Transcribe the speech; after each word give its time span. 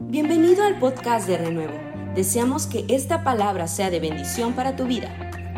Bienvenido 0.00 0.62
al 0.62 0.78
podcast 0.78 1.26
de 1.26 1.36
Renuevo. 1.36 1.76
Deseamos 2.14 2.68
que 2.68 2.84
esta 2.88 3.24
palabra 3.24 3.66
sea 3.66 3.90
de 3.90 3.98
bendición 3.98 4.54
para 4.54 4.76
tu 4.76 4.84
vida. 4.84 5.08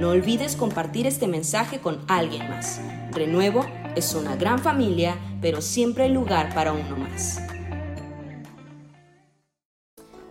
No 0.00 0.08
olvides 0.08 0.56
compartir 0.56 1.06
este 1.06 1.28
mensaje 1.28 1.82
con 1.82 2.02
alguien 2.08 2.48
más. 2.48 2.80
Renuevo 3.10 3.66
es 3.96 4.14
una 4.14 4.36
gran 4.36 4.58
familia, 4.58 5.18
pero 5.42 5.60
siempre 5.60 6.04
hay 6.04 6.12
lugar 6.12 6.54
para 6.54 6.72
uno 6.72 6.96
más. 6.96 7.38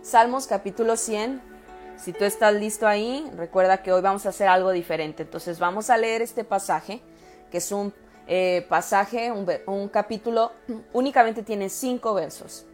Salmos 0.02 0.48
capítulo 0.48 0.96
100. 0.96 1.40
Si 1.96 2.12
tú 2.12 2.24
estás 2.24 2.52
listo 2.52 2.88
ahí, 2.88 3.30
recuerda 3.36 3.80
que 3.80 3.92
hoy 3.92 4.02
vamos 4.02 4.26
a 4.26 4.30
hacer 4.30 4.48
algo 4.48 4.72
diferente. 4.72 5.22
Entonces 5.22 5.60
vamos 5.60 5.88
a 5.88 5.96
leer 5.96 6.20
este 6.20 6.42
pasaje, 6.42 7.00
que 7.48 7.58
es 7.58 7.70
un 7.70 7.94
eh, 8.26 8.66
pasaje, 8.68 9.30
un, 9.30 9.46
un 9.66 9.88
capítulo, 9.88 10.50
únicamente 10.92 11.44
tiene 11.44 11.68
cinco 11.68 12.12
versos. 12.12 12.66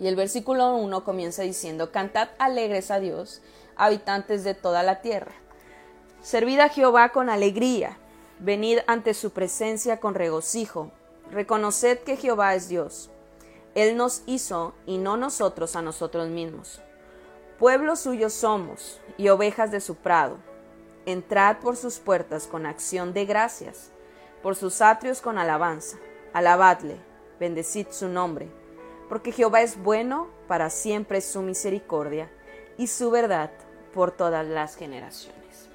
Y 0.00 0.06
el 0.06 0.16
versículo 0.16 0.76
1 0.76 1.04
comienza 1.04 1.42
diciendo, 1.42 1.90
Cantad 1.90 2.28
alegres 2.38 2.90
a 2.90 3.00
Dios, 3.00 3.40
habitantes 3.76 4.44
de 4.44 4.54
toda 4.54 4.82
la 4.82 5.00
tierra. 5.00 5.32
Servid 6.22 6.60
a 6.60 6.68
Jehová 6.68 7.10
con 7.10 7.30
alegría, 7.30 7.98
venid 8.38 8.78
ante 8.86 9.14
su 9.14 9.30
presencia 9.30 9.98
con 9.98 10.14
regocijo, 10.14 10.92
reconoced 11.30 11.98
que 12.00 12.16
Jehová 12.16 12.54
es 12.54 12.68
Dios. 12.68 13.10
Él 13.74 13.96
nos 13.96 14.22
hizo 14.26 14.74
y 14.86 14.98
no 14.98 15.16
nosotros 15.16 15.76
a 15.76 15.82
nosotros 15.82 16.28
mismos. 16.28 16.80
Pueblo 17.58 17.96
suyo 17.96 18.30
somos 18.30 19.00
y 19.16 19.28
ovejas 19.28 19.70
de 19.72 19.80
su 19.80 19.96
prado. 19.96 20.38
Entrad 21.06 21.58
por 21.58 21.76
sus 21.76 21.98
puertas 21.98 22.46
con 22.46 22.66
acción 22.66 23.12
de 23.12 23.24
gracias, 23.24 23.90
por 24.42 24.54
sus 24.54 24.80
atrios 24.80 25.20
con 25.20 25.38
alabanza. 25.38 25.98
Alabadle, 26.32 26.96
bendecid 27.40 27.88
su 27.90 28.08
nombre 28.08 28.48
porque 29.08 29.32
Jehová 29.32 29.62
es 29.62 29.82
bueno, 29.82 30.28
para 30.46 30.70
siempre 30.70 31.20
su 31.20 31.42
misericordia 31.42 32.30
y 32.76 32.86
su 32.86 33.10
verdad 33.10 33.50
por 33.94 34.10
todas 34.12 34.46
las 34.46 34.76
generaciones. 34.76 35.68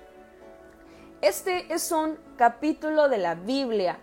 Este 1.21 1.73
es 1.73 1.91
un 1.91 2.17
capítulo 2.37 3.09
de 3.09 3.17
la 3.17 3.35
Biblia 3.35 3.97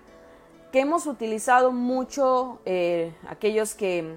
que 0.73 0.81
hemos 0.81 1.07
utilizado 1.07 1.73
mucho 1.73 2.61
eh, 2.65 3.15
aquellos 3.29 3.75
que 3.75 4.17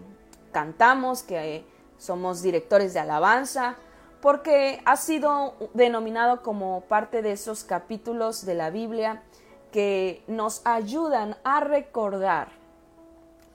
cantamos, 0.52 1.23
que 1.23 1.55
eh, 1.55 1.66
somos 1.98 2.42
directores 2.42 2.94
de 2.94 3.00
alabanza, 3.00 3.75
porque 4.22 4.81
ha 4.86 4.95
sido 4.95 5.55
denominado 5.73 6.42
como 6.42 6.81
parte 6.81 7.22
de 7.22 7.33
esos 7.33 7.64
capítulos 7.64 8.45
de 8.45 8.53
la 8.53 8.70
Biblia 8.70 9.23
que 9.72 10.23
nos 10.27 10.66
ayudan 10.66 11.36
a 11.44 11.59
recordar 11.59 12.62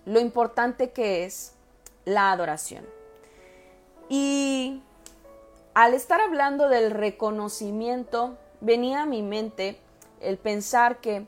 lo 0.09 0.21
importante 0.21 0.91
que 0.91 1.25
es 1.25 1.53
la 2.05 2.33
adoración. 2.33 2.85
Y 4.09 4.83
al 5.75 5.93
estar 5.93 6.21
hablando 6.21 6.69
del 6.69 6.91
reconocimiento, 6.91 8.39
venía 8.61 9.03
a 9.03 9.07
mi 9.07 9.23
mente 9.23 9.79
el 10.21 10.39
pensar 10.39 11.01
que 11.01 11.27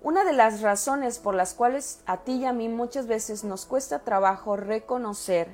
una 0.00 0.24
de 0.24 0.32
las 0.32 0.62
razones 0.62 1.18
por 1.18 1.34
las 1.34 1.52
cuales 1.52 2.00
a 2.06 2.24
ti 2.24 2.32
y 2.32 2.44
a 2.46 2.54
mí 2.54 2.68
muchas 2.68 3.06
veces 3.06 3.44
nos 3.44 3.66
cuesta 3.66 4.00
trabajo 4.00 4.56
reconocer 4.56 5.48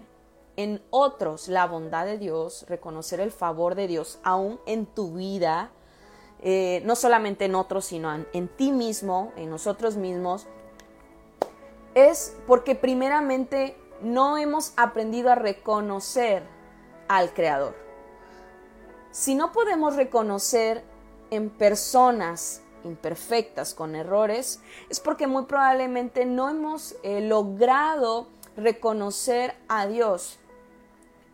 en 0.56 0.80
otros 0.90 1.48
la 1.48 1.66
bondad 1.66 2.06
de 2.06 2.16
Dios, 2.16 2.64
reconocer 2.68 3.20
el 3.20 3.32
favor 3.32 3.74
de 3.74 3.88
Dios 3.88 4.20
aún 4.22 4.60
en 4.66 4.86
tu 4.86 5.14
vida, 5.14 5.70
eh, 6.40 6.80
no 6.84 6.94
solamente 6.94 7.44
en 7.44 7.56
otros, 7.56 7.86
sino 7.86 8.14
en, 8.14 8.26
en 8.32 8.48
ti 8.48 8.70
mismo, 8.70 9.32
en 9.36 9.50
nosotros 9.50 9.96
mismos, 9.96 10.46
es 12.06 12.36
porque 12.46 12.74
primeramente 12.74 13.76
no 14.02 14.38
hemos 14.38 14.72
aprendido 14.76 15.30
a 15.30 15.34
reconocer 15.34 16.42
al 17.08 17.32
Creador. 17.32 17.74
Si 19.10 19.34
no 19.34 19.52
podemos 19.52 19.96
reconocer 19.96 20.84
en 21.30 21.50
personas 21.50 22.62
imperfectas, 22.84 23.74
con 23.74 23.96
errores, 23.96 24.60
es 24.88 25.00
porque 25.00 25.26
muy 25.26 25.44
probablemente 25.46 26.24
no 26.24 26.48
hemos 26.48 26.94
eh, 27.02 27.20
logrado 27.20 28.28
reconocer 28.56 29.54
a 29.68 29.86
Dios 29.86 30.38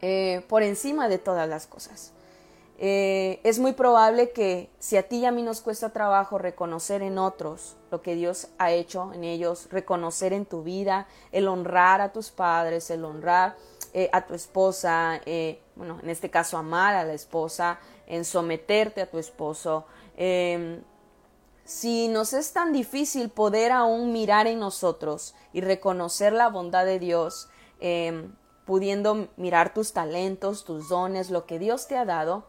eh, 0.01 0.45
por 0.49 0.63
encima 0.63 1.09
de 1.09 1.19
todas 1.19 1.49
las 1.49 1.67
cosas. 1.67 2.14
Eh, 2.77 3.41
es 3.45 3.61
muy 3.61 3.73
probable 3.73 4.31
que 4.31 4.69
si 4.81 4.97
a 4.97 5.09
ti 5.09 5.19
y 5.19 5.27
a 5.27 5.31
mí 5.31 5.43
nos 5.43 5.61
cuesta 5.61 5.93
trabajo 5.93 6.39
reconocer 6.39 7.03
en 7.03 7.19
otros 7.19 7.77
lo 7.93 8.03
que 8.03 8.17
Dios 8.17 8.49
ha 8.59 8.73
hecho 8.73 9.13
en 9.15 9.23
ellos, 9.23 9.69
reconocer 9.71 10.33
en 10.33 10.45
tu 10.45 10.65
vida, 10.65 11.07
el 11.31 11.47
honrar 11.47 12.01
a 12.01 12.13
tus 12.13 12.31
padres, 12.31 12.91
el 12.91 13.05
honrar 13.05 13.57
eh, 13.93 14.11
a 14.13 14.27
tu 14.27 14.35
esposa, 14.35 15.21
eh, 15.25 15.61
bueno, 15.77 16.01
en 16.03 16.11
este 16.11 16.31
caso 16.31 16.59
amar 16.59 16.97
a 16.97 17.05
la 17.05 17.13
esposa, 17.13 17.79
en 18.09 18.25
someterte 18.25 19.03
a 19.03 19.11
tu 19.11 19.19
esposo. 19.19 19.87
Em, 20.17 20.83
si 21.65 22.09
nos 22.09 22.33
es 22.33 22.53
tan 22.53 22.73
difícil 22.73 23.31
poder 23.31 23.71
aún 23.71 24.13
mirar 24.13 24.49
en 24.49 24.59
nosotros 24.59 25.35
y 25.53 25.61
reconocer 25.61 26.33
la 26.33 26.49
bondad 26.49 26.85
de 26.85 26.99
Dios, 26.99 27.49
em, 27.79 28.35
pudiendo 28.67 29.29
mirar 29.37 29.73
tus 29.73 29.93
talentos, 29.93 30.65
tus 30.65 30.89
dones, 30.89 31.31
lo 31.31 31.47
que 31.47 31.61
Dios 31.61 31.87
te 31.87 31.97
ha 31.97 32.05
dado, 32.05 32.47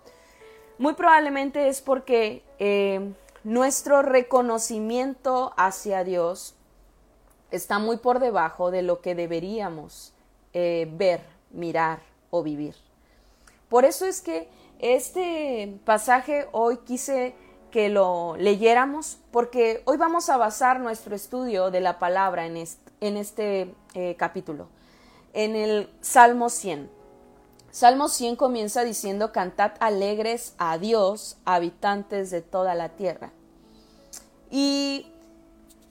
muy 0.78 0.94
probablemente 0.94 1.68
es 1.70 1.82
porque 1.82 2.44
eh, 2.60 3.14
nuestro 3.44 4.02
reconocimiento 4.02 5.54
hacia 5.58 6.04
Dios 6.04 6.56
está 7.52 7.80
muy 7.80 7.98
por 7.98 8.20
debajo 8.20 8.72
de 8.72 8.82
lo 8.82 9.02
que 9.02 9.16
deberíamos 9.16 10.14
eh, 10.54 10.88
ver, 10.92 11.22
mirar 11.52 12.00
o 12.30 12.44
vivir. 12.44 12.76
Por 13.70 13.86
eso 13.86 14.06
es 14.06 14.22
que 14.22 14.48
este 14.80 15.80
pasaje 15.86 16.48
hoy 16.52 16.78
quise 16.78 17.36
que 17.72 17.90
lo 17.90 18.36
leyéramos 18.38 19.20
porque 19.32 19.82
hoy 19.86 19.98
vamos 19.98 20.30
a 20.30 20.38
basar 20.38 20.80
nuestro 20.80 21.16
estudio 21.16 21.72
de 21.72 21.82
la 21.82 22.00
palabra 22.00 22.46
en 22.46 22.56
este, 22.56 23.74
eh, 23.94 24.16
capítulo, 24.18 24.70
en 25.34 25.56
el 25.56 25.90
Salmo 26.02 26.50
100. 26.50 26.90
Salmo 27.76 28.08
100 28.08 28.38
comienza 28.38 28.86
diciendo, 28.86 29.34
cantad 29.34 29.74
alegres 29.82 30.54
a 30.58 30.78
Dios, 30.78 31.36
habitantes 31.44 32.32
de 32.32 32.42
toda 32.42 32.74
la 32.74 32.88
tierra. 32.88 33.34
Y 34.50 35.12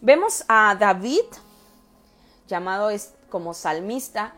vemos 0.01 0.47
a 0.49 0.75
David, 0.81 1.27
llamado 2.49 2.89
como 3.29 3.53
salmista, 3.53 4.33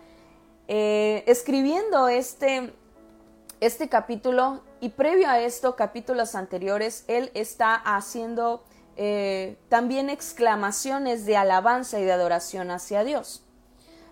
eh, 0.66 1.22
escribiendo 1.28 2.08
este, 2.08 2.74
este 3.60 3.88
capítulo 3.88 4.62
y 4.80 4.88
previo 4.88 5.28
a 5.28 5.38
esto, 5.38 5.76
capítulos 5.76 6.34
anteriores, 6.34 7.04
él 7.06 7.30
está 7.34 7.76
haciendo 7.76 8.64
eh, 8.96 9.56
también 9.68 10.10
exclamaciones 10.10 11.26
de 11.26 11.36
alabanza 11.36 12.00
y 12.00 12.04
de 12.04 12.10
adoración 12.10 12.72
hacia 12.72 13.04
Dios. 13.04 13.45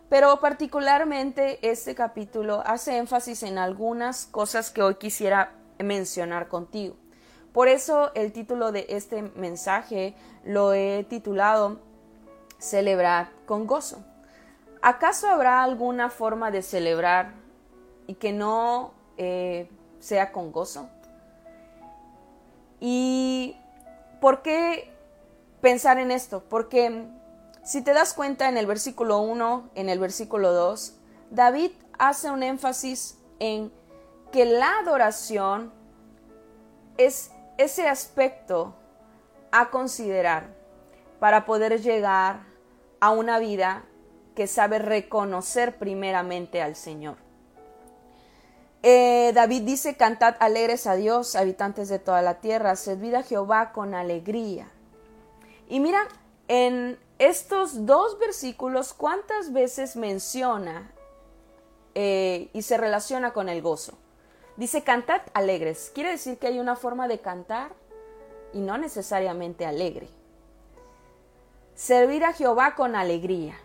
Pero 0.09 0.39
particularmente 0.41 1.59
este 1.69 1.95
capítulo 1.95 2.63
hace 2.67 2.99
énfasis 2.99 3.43
en 3.43 3.59
algunas 3.59 4.27
cosas 4.27 4.71
que 4.71 4.83
hoy 4.83 4.97
quisiera 4.97 5.53
mencionar 5.79 6.49
contigo. 6.49 6.97
Por 7.53 7.69
eso 7.69 8.13
el 8.15 8.33
título 8.33 8.73
de 8.73 8.87
este 8.89 9.23
mensaje 9.23 10.15
lo 10.45 10.73
he 10.73 11.05
titulado 11.09 11.81
Celebrar 12.59 13.31
con 13.47 13.67
gozo. 13.67 14.05
¿Acaso 14.83 15.29
habrá 15.29 15.63
alguna 15.63 16.11
forma 16.11 16.51
de 16.51 16.63
celebrar 16.63 17.33
y 18.07 18.15
que 18.15 18.33
no 18.33 18.93
eh, 19.17 19.71
sea 19.99 20.33
con 20.33 20.53
gozo? 20.53 20.89
¿Y 22.81 23.57
por 24.21 24.43
qué 24.43 24.91
pensar 25.61 25.99
en 25.99 26.11
esto? 26.11 26.43
Porque 26.49 27.07
si 27.65 27.83
te 27.83 27.95
das 27.95 28.15
cuenta 28.15 28.49
en 28.49 28.59
el 28.59 28.67
versículo 28.67 29.21
1, 29.21 29.71
en 29.75 29.89
el 29.89 29.99
versículo 29.99 30.53
2, 30.53 30.99
David 31.31 31.73
hace 31.99 32.31
un 32.31 32.43
énfasis 32.43 33.19
en 33.39 33.73
que 34.31 34.45
la 34.45 34.79
adoración 34.81 35.73
es 36.99 37.31
ese 37.57 37.89
aspecto 37.89 38.75
a 39.51 39.71
considerar 39.71 40.55
para 41.21 41.47
poder 41.47 41.81
llegar 41.81 42.41
a 43.01 43.11
una 43.11 43.39
vida 43.39 43.85
que 44.35 44.47
sabe 44.47 44.79
reconocer 44.79 45.79
primeramente 45.79 46.61
al 46.61 46.77
Señor. 46.77 47.17
Eh, 48.83 49.33
David 49.35 49.63
dice, 49.63 49.97
cantad 49.97 50.37
alegres 50.41 50.87
a 50.87 50.97
Dios, 50.97 51.37
habitantes 51.37 51.89
de 51.89 51.99
toda 51.99 52.21
la 52.21 52.41
tierra, 52.41 52.77
servid 52.77 53.15
a 53.15 53.23
Jehová 53.23 53.73
con 53.73 53.95
alegría. 53.95 54.69
Y 55.69 55.81
mira, 55.81 56.07
en 56.49 56.99
estos 57.19 57.87
dos 57.87 58.19
versículos, 58.19 58.93
¿cuántas 58.93 59.53
veces 59.53 59.97
menciona 59.97 60.93
eh, 61.95 62.51
y 62.53 62.63
se 62.63 62.77
relaciona 62.77 63.33
con 63.33 63.49
el 63.49 63.63
gozo? 63.63 63.97
Dice, 64.57 64.83
cantad 64.83 65.23
alegres. 65.33 65.91
Quiere 65.95 66.11
decir 66.11 66.39
que 66.39 66.47
hay 66.47 66.59
una 66.59 66.77
forma 66.77 67.09
de 67.09 67.21
cantar 67.21 67.73
y 68.53 68.61
no 68.61 68.79
necesariamente 68.79 69.67
alegre. 69.67 70.09
Servir 71.75 72.25
a 72.25 72.33
Jehová 72.33 72.75
con 72.77 72.95
alegría. 72.95 73.57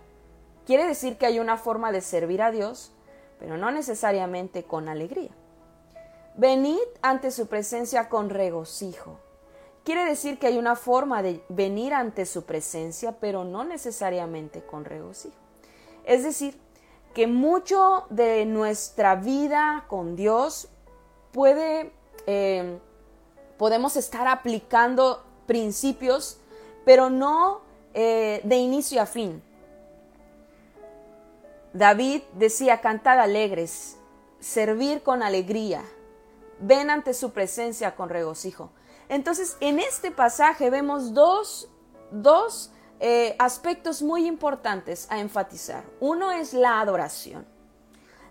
Quiere 0.65 0.85
decir 0.85 1.17
que 1.17 1.25
hay 1.25 1.39
una 1.39 1.57
forma 1.57 1.91
de 1.91 2.01
servir 2.01 2.41
a 2.41 2.51
Dios, 2.51 2.91
pero 3.39 3.57
no 3.57 3.71
necesariamente 3.71 4.63
con 4.63 4.89
alegría. 4.89 5.31
Venid 6.35 6.77
ante 7.01 7.31
su 7.31 7.47
presencia 7.47 8.09
con 8.09 8.29
regocijo. 8.29 9.19
Quiere 9.83 10.05
decir 10.05 10.37
que 10.37 10.47
hay 10.47 10.57
una 10.57 10.75
forma 10.75 11.23
de 11.23 11.43
venir 11.49 11.93
ante 11.93 12.25
su 12.25 12.43
presencia, 12.43 13.13
pero 13.19 13.43
no 13.43 13.63
necesariamente 13.63 14.61
con 14.61 14.85
regocijo. 14.85 15.35
Es 16.05 16.23
decir, 16.23 16.59
que 17.13 17.27
mucho 17.27 18.05
de 18.09 18.45
nuestra 18.45 19.15
vida 19.15 19.85
con 19.87 20.15
Dios 20.15 20.69
puede, 21.31 21.91
eh, 22.27 22.79
podemos 23.57 23.95
estar 23.95 24.27
aplicando 24.27 25.23
principios, 25.45 26.39
pero 26.85 27.09
no 27.09 27.61
eh, 27.93 28.41
de 28.43 28.55
inicio 28.57 29.01
a 29.01 29.05
fin. 29.05 29.41
David 31.73 32.21
decía, 32.33 32.81
cantad 32.81 33.19
alegres, 33.19 33.97
servir 34.39 35.03
con 35.03 35.21
alegría, 35.21 35.83
ven 36.59 36.89
ante 36.89 37.13
su 37.13 37.31
presencia 37.31 37.95
con 37.95 38.09
regocijo. 38.09 38.71
Entonces, 39.09 39.57
en 39.59 39.79
este 39.79 40.11
pasaje 40.11 40.69
vemos 40.69 41.13
dos, 41.13 41.67
dos 42.11 42.71
eh, 43.00 43.35
aspectos 43.39 44.01
muy 44.01 44.27
importantes 44.27 45.07
a 45.09 45.19
enfatizar. 45.19 45.83
Uno 46.00 46.31
es 46.31 46.53
la 46.53 46.79
adoración. 46.79 47.45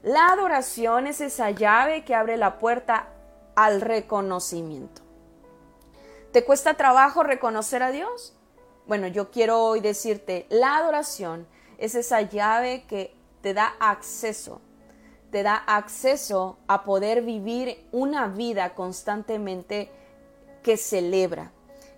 La 0.02 0.28
adoración 0.28 1.08
es 1.08 1.20
esa 1.20 1.50
llave 1.50 2.04
que 2.04 2.14
abre 2.14 2.36
la 2.36 2.58
puerta 2.60 3.08
al 3.56 3.80
reconocimiento. 3.80 5.02
¿Te 6.32 6.44
cuesta 6.44 6.74
trabajo 6.74 7.24
reconocer 7.24 7.82
a 7.82 7.90
Dios? 7.90 8.36
Bueno, 8.86 9.08
yo 9.08 9.30
quiero 9.30 9.60
hoy 9.64 9.80
decirte, 9.80 10.46
la 10.48 10.76
adoración 10.76 11.48
es 11.78 11.96
esa 11.96 12.20
llave 12.20 12.84
que 12.86 13.16
te 13.40 13.54
da 13.54 13.74
acceso, 13.80 14.60
te 15.30 15.42
da 15.42 15.56
acceso 15.56 16.58
a 16.68 16.84
poder 16.84 17.22
vivir 17.22 17.84
una 17.90 18.28
vida 18.28 18.74
constantemente 18.74 19.90
que 20.62 20.76
celebra, 20.76 21.52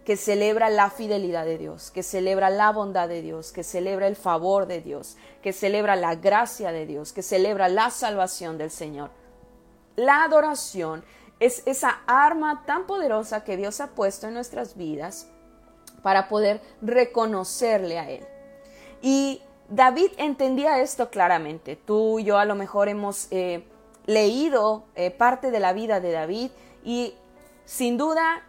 que 0.04 0.16
celebra 0.16 0.70
la 0.70 0.90
fidelidad 0.90 1.44
de 1.44 1.58
Dios, 1.58 1.90
que 1.90 2.02
celebra 2.02 2.50
la 2.50 2.70
bondad 2.72 3.08
de 3.08 3.22
Dios, 3.22 3.52
que 3.52 3.62
celebra 3.62 4.06
el 4.06 4.16
favor 4.16 4.66
de 4.66 4.80
Dios, 4.80 5.16
que 5.42 5.52
celebra 5.52 5.96
la 5.96 6.14
gracia 6.16 6.72
de 6.72 6.86
Dios, 6.86 7.12
que 7.12 7.22
celebra 7.22 7.68
la 7.68 7.90
salvación 7.90 8.58
del 8.58 8.70
Señor. 8.70 9.10
La 9.96 10.24
adoración 10.24 11.04
es 11.38 11.62
esa 11.66 12.00
arma 12.06 12.64
tan 12.66 12.86
poderosa 12.86 13.44
que 13.44 13.56
Dios 13.56 13.80
ha 13.80 13.88
puesto 13.88 14.28
en 14.28 14.34
nuestras 14.34 14.76
vidas 14.76 15.26
para 16.02 16.28
poder 16.28 16.60
reconocerle 16.82 17.98
a 17.98 18.10
Él. 18.10 18.26
Y 19.02 19.42
David 19.68 20.10
entendía 20.18 20.80
esto 20.80 21.10
claramente. 21.10 21.76
Tú 21.76 22.18
y 22.18 22.24
yo 22.24 22.38
a 22.38 22.44
lo 22.44 22.54
mejor 22.54 22.88
hemos 22.88 23.28
eh, 23.30 23.64
leído 24.06 24.84
eh, 24.96 25.10
parte 25.10 25.50
de 25.50 25.60
la 25.60 25.72
vida 25.72 26.00
de 26.00 26.12
David 26.12 26.50
y 26.84 27.14
sin 27.64 27.96
duda 27.96 28.42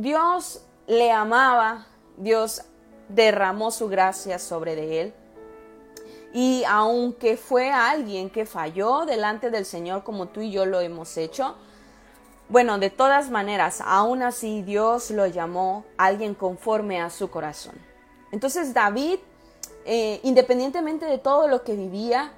Dios 0.00 0.62
le 0.86 1.12
amaba, 1.12 1.86
Dios 2.16 2.62
derramó 3.08 3.70
su 3.70 3.88
gracia 3.88 4.38
sobre 4.38 4.76
de 4.76 5.00
él. 5.00 5.14
Y 6.32 6.62
aunque 6.68 7.36
fue 7.36 7.70
alguien 7.70 8.30
que 8.30 8.46
falló 8.46 9.04
delante 9.04 9.50
del 9.50 9.64
Señor 9.64 10.04
como 10.04 10.26
tú 10.26 10.40
y 10.40 10.52
yo 10.52 10.64
lo 10.64 10.80
hemos 10.80 11.16
hecho, 11.16 11.56
bueno, 12.48 12.78
de 12.78 12.90
todas 12.90 13.30
maneras, 13.30 13.80
aún 13.84 14.22
así 14.22 14.62
Dios 14.62 15.10
lo 15.10 15.26
llamó 15.26 15.84
alguien 15.96 16.34
conforme 16.34 17.00
a 17.00 17.10
su 17.10 17.30
corazón. 17.30 17.74
Entonces 18.32 18.74
David 18.74 19.18
eh, 19.84 20.20
independientemente 20.24 21.06
de 21.06 21.18
todo 21.18 21.48
lo 21.48 21.62
que 21.62 21.74
vivía, 21.74 22.32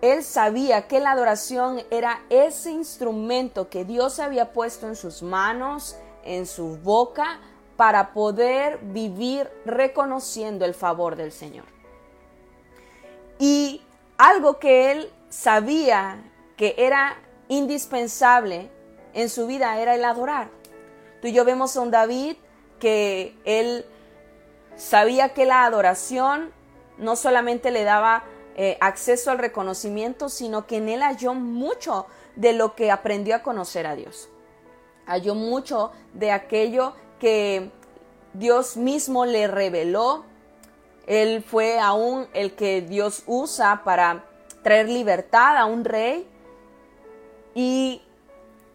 él 0.00 0.22
sabía 0.22 0.86
que 0.86 1.00
la 1.00 1.12
adoración 1.12 1.82
era 1.90 2.22
ese 2.30 2.70
instrumento 2.70 3.68
que 3.68 3.84
Dios 3.84 4.18
había 4.18 4.52
puesto 4.52 4.86
en 4.86 4.96
sus 4.96 5.22
manos, 5.22 5.96
en 6.36 6.46
su 6.46 6.78
boca, 6.78 7.40
para 7.76 8.12
poder 8.12 8.78
vivir 8.78 9.48
reconociendo 9.64 10.64
el 10.64 10.74
favor 10.74 11.14
del 11.14 11.30
Señor. 11.30 11.66
Y 13.38 13.82
algo 14.16 14.58
que 14.58 14.90
él 14.90 15.12
sabía 15.28 16.24
que 16.56 16.74
era 16.76 17.16
indispensable 17.46 18.68
en 19.14 19.28
su 19.28 19.46
vida 19.46 19.78
era 19.80 19.94
el 19.94 20.04
adorar. 20.04 20.50
Tú 21.22 21.28
y 21.28 21.32
yo 21.32 21.44
vemos 21.44 21.76
a 21.76 21.80
un 21.80 21.92
David 21.92 22.36
que 22.80 23.36
él 23.44 23.86
Sabía 24.78 25.30
que 25.30 25.44
la 25.44 25.64
adoración 25.64 26.52
no 26.98 27.16
solamente 27.16 27.72
le 27.72 27.82
daba 27.82 28.22
eh, 28.56 28.78
acceso 28.80 29.32
al 29.32 29.38
reconocimiento, 29.38 30.28
sino 30.28 30.68
que 30.68 30.76
en 30.76 30.88
él 30.88 31.02
halló 31.02 31.34
mucho 31.34 32.06
de 32.36 32.52
lo 32.52 32.76
que 32.76 32.92
aprendió 32.92 33.34
a 33.34 33.42
conocer 33.42 33.88
a 33.88 33.96
Dios. 33.96 34.28
Halló 35.08 35.34
mucho 35.34 35.90
de 36.12 36.30
aquello 36.30 36.92
que 37.18 37.72
Dios 38.34 38.76
mismo 38.76 39.24
le 39.24 39.48
reveló. 39.48 40.24
Él 41.06 41.42
fue 41.42 41.80
aún 41.80 42.28
el 42.32 42.54
que 42.54 42.82
Dios 42.82 43.24
usa 43.26 43.82
para 43.84 44.24
traer 44.62 44.88
libertad 44.88 45.56
a 45.56 45.64
un 45.64 45.84
rey. 45.84 46.28
Y 47.54 48.00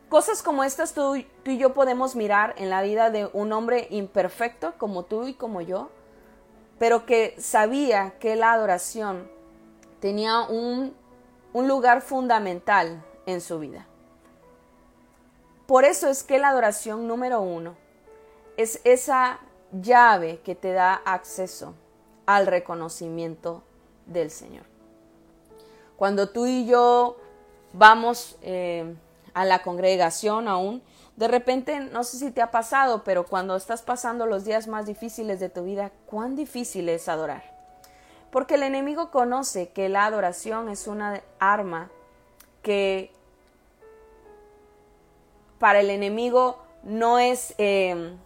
cosas 0.09 0.43
como 0.43 0.65
estas 0.65 0.93
tú, 0.93 1.23
tú, 1.43 1.51
y 1.51 1.57
yo 1.57 1.73
podemos 1.73 2.15
mirar 2.17 2.55
en 2.57 2.69
la 2.69 2.81
vida 2.81 3.09
de 3.09 3.29
un 3.31 3.53
hombre 3.53 3.87
imperfecto 3.91 4.73
como 4.77 5.03
tú 5.03 5.27
y 5.27 5.35
como 5.35 5.61
yo, 5.61 5.89
pero 6.79 7.05
que 7.05 7.35
sabía 7.39 8.15
que 8.19 8.35
la 8.35 8.51
adoración 8.51 9.31
tenía 10.03 10.41
un, 10.41 10.93
lugar 11.53 12.01
fundamental 12.01 13.01
en 13.25 13.39
su 13.39 13.57
vida. 13.57 13.87
Por 15.65 15.85
eso 15.85 16.09
es 16.09 16.23
que 16.23 16.39
la 16.39 16.49
adoración 16.49 17.07
número 17.07 17.41
uno 17.41 17.75
es 18.57 18.81
esa 18.83 19.39
llave 19.71 20.39
que 20.43 20.55
te 20.55 20.71
da 20.71 20.93
acceso 20.93 21.73
al 22.25 22.47
reconocimiento 22.47 23.63
del 24.05 24.29
Señor. 24.29 24.65
Cuando 25.95 26.29
tú 26.29 26.45
y 26.45 26.65
yo 26.65 27.17
vamos 27.71 28.37
eh, 28.41 28.95
a 29.33 29.45
la 29.45 29.61
congregación 29.61 30.47
aún, 30.47 30.83
de 31.15 31.27
repente, 31.27 31.79
no 31.79 32.03
sé 32.03 32.17
si 32.17 32.31
te 32.31 32.41
ha 32.41 32.49
pasado, 32.49 33.03
pero 33.03 33.25
cuando 33.25 33.55
estás 33.55 33.83
pasando 33.83 34.25
los 34.25 34.45
días 34.45 34.67
más 34.67 34.85
difíciles 34.85 35.39
de 35.39 35.49
tu 35.49 35.63
vida, 35.63 35.91
cuán 36.07 36.35
difícil 36.35 36.89
es 36.89 37.07
adorar. 37.07 37.43
Porque 38.31 38.55
el 38.55 38.63
enemigo 38.63 39.11
conoce 39.11 39.69
que 39.69 39.89
la 39.89 40.05
adoración 40.05 40.69
es 40.69 40.87
una 40.87 41.21
arma 41.39 41.91
que 42.63 43.13
para 45.63 45.79
el 45.79 45.91
enemigo 45.91 46.57
no 46.83 47.19
es, 47.19 47.55
eh, 47.57 48.17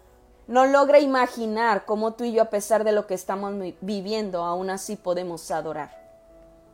no 0.47 0.65
logra 0.65 0.97
imaginar 0.97 1.85
cómo 1.85 2.13
tú 2.13 2.23
y 2.23 2.31
yo, 2.31 2.41
a 2.41 2.49
pesar 2.49 2.83
de 2.83 2.93
lo 2.93 3.05
que 3.05 3.13
estamos 3.13 3.53
viviendo, 3.79 4.43
aún 4.43 4.71
así 4.71 4.95
podemos 4.95 5.51
adorar. 5.51 5.91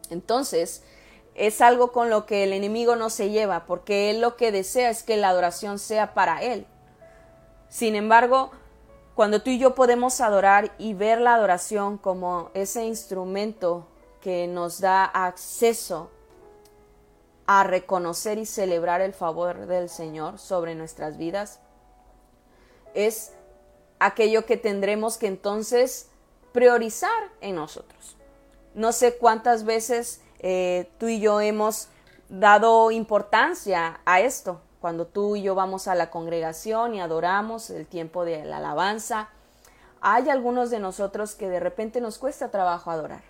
Entonces, 0.10 0.82
es 1.36 1.60
algo 1.60 1.91
con 1.91 2.10
lo 2.10 2.25
que 2.25 2.46
el 2.46 2.53
enemigo 2.53 2.96
no 2.96 3.10
se 3.10 3.29
lleva, 3.29 3.65
porque 3.65 4.10
él 4.10 4.22
lo 4.22 4.38
que 4.38 4.53
desea 4.53 4.89
es 4.89 5.03
que 5.03 5.17
la 5.17 5.27
adoración 5.27 5.79
sea 5.79 6.13
para 6.13 6.41
él. 6.41 6.65
Sin 7.67 7.93
embargo, 7.93 8.51
cuando 9.15 9.41
tú 9.41 9.50
y 9.50 9.60
yo 9.60 9.75
podemos 9.75 10.22
adorar 10.22 10.72
y 10.77 10.93
ver 10.93 11.20
la 11.20 11.34
adoración 11.34 11.98
como 11.98 12.51
ese 12.53 12.86
instrumento 12.86 13.86
que 14.22 14.48
nos 14.48 14.79
da 14.79 15.03
acceso 15.03 16.10
a 17.45 17.63
reconocer 17.63 18.38
y 18.38 18.45
celebrar 18.45 19.01
el 19.01 19.13
favor 19.13 19.67
del 19.67 19.89
Señor 19.89 20.39
sobre 20.39 20.75
nuestras 20.75 21.17
vidas, 21.17 21.59
es 22.93 23.33
aquello 24.00 24.45
que 24.45 24.57
tendremos 24.57 25.17
que 25.17 25.27
entonces 25.27 26.09
priorizar 26.51 27.31
en 27.41 27.55
nosotros. 27.55 28.17
No 28.75 28.91
sé 28.91 29.17
cuántas 29.17 29.65
veces 29.65 30.21
eh, 30.39 30.89
tú 30.97 31.07
y 31.07 31.19
yo 31.19 31.41
hemos 31.41 31.89
dado 32.29 32.91
importancia 32.91 34.00
a 34.05 34.21
esto. 34.21 34.62
Cuando 34.79 35.05
tú 35.05 35.35
y 35.35 35.43
yo 35.43 35.55
vamos 35.55 35.88
a 35.88 35.95
la 35.95 36.09
congregación 36.09 36.95
y 36.95 37.01
adoramos 37.01 37.69
el 37.69 37.88
tiempo 37.88 38.25
de 38.25 38.43
la 38.43 38.57
alabanza, 38.57 39.29
hay 40.01 40.29
algunos 40.29 40.69
de 40.69 40.79
nosotros 40.79 41.35
que 41.35 41.47
de 41.47 41.59
repente 41.59 42.01
nos 42.01 42.17
cuesta 42.17 42.51
trabajo 42.51 42.91
adorar. 42.91 43.23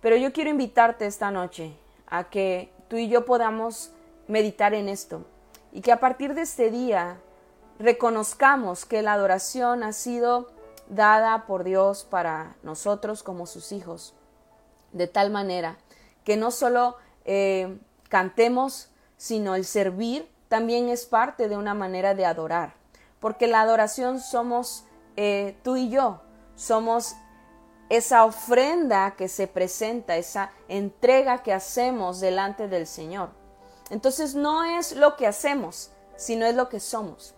Pero 0.00 0.16
yo 0.16 0.32
quiero 0.32 0.50
invitarte 0.50 1.06
esta 1.06 1.30
noche 1.30 1.76
a 2.06 2.24
que 2.30 2.72
tú 2.88 2.96
y 2.96 3.08
yo 3.08 3.24
podamos 3.24 3.90
meditar 4.28 4.74
en 4.74 4.88
esto. 4.88 5.24
Y 5.72 5.80
que 5.80 5.92
a 5.92 6.00
partir 6.00 6.34
de 6.34 6.42
este 6.42 6.70
día 6.70 7.18
reconozcamos 7.78 8.84
que 8.84 9.02
la 9.02 9.12
adoración 9.12 9.82
ha 9.82 9.92
sido 9.92 10.48
dada 10.88 11.46
por 11.46 11.64
Dios 11.64 12.06
para 12.08 12.56
nosotros 12.62 13.22
como 13.22 13.46
sus 13.46 13.72
hijos, 13.72 14.14
de 14.92 15.06
tal 15.06 15.30
manera 15.30 15.78
que 16.26 16.36
no 16.36 16.50
solo 16.50 16.96
eh, 17.24 17.78
cantemos, 18.08 18.90
sino 19.16 19.54
el 19.54 19.64
servir 19.64 20.28
también 20.48 20.88
es 20.88 21.06
parte 21.06 21.48
de 21.48 21.56
una 21.56 21.72
manera 21.72 22.14
de 22.14 22.26
adorar, 22.26 22.74
porque 23.20 23.46
la 23.46 23.60
adoración 23.60 24.20
somos 24.20 24.84
eh, 25.16 25.56
tú 25.62 25.76
y 25.76 25.88
yo, 25.88 26.20
somos 26.56 27.14
esa 27.88 28.24
ofrenda 28.24 29.14
que 29.16 29.28
se 29.28 29.46
presenta, 29.46 30.16
esa 30.16 30.50
entrega 30.68 31.42
que 31.42 31.52
hacemos 31.52 32.20
delante 32.20 32.68
del 32.68 32.86
Señor. 32.86 33.30
Entonces 33.90 34.34
no 34.34 34.64
es 34.64 34.96
lo 34.96 35.16
que 35.16 35.26
hacemos, 35.26 35.90
sino 36.16 36.46
es 36.46 36.56
lo 36.56 36.68
que 36.68 36.80
somos. 36.80 37.34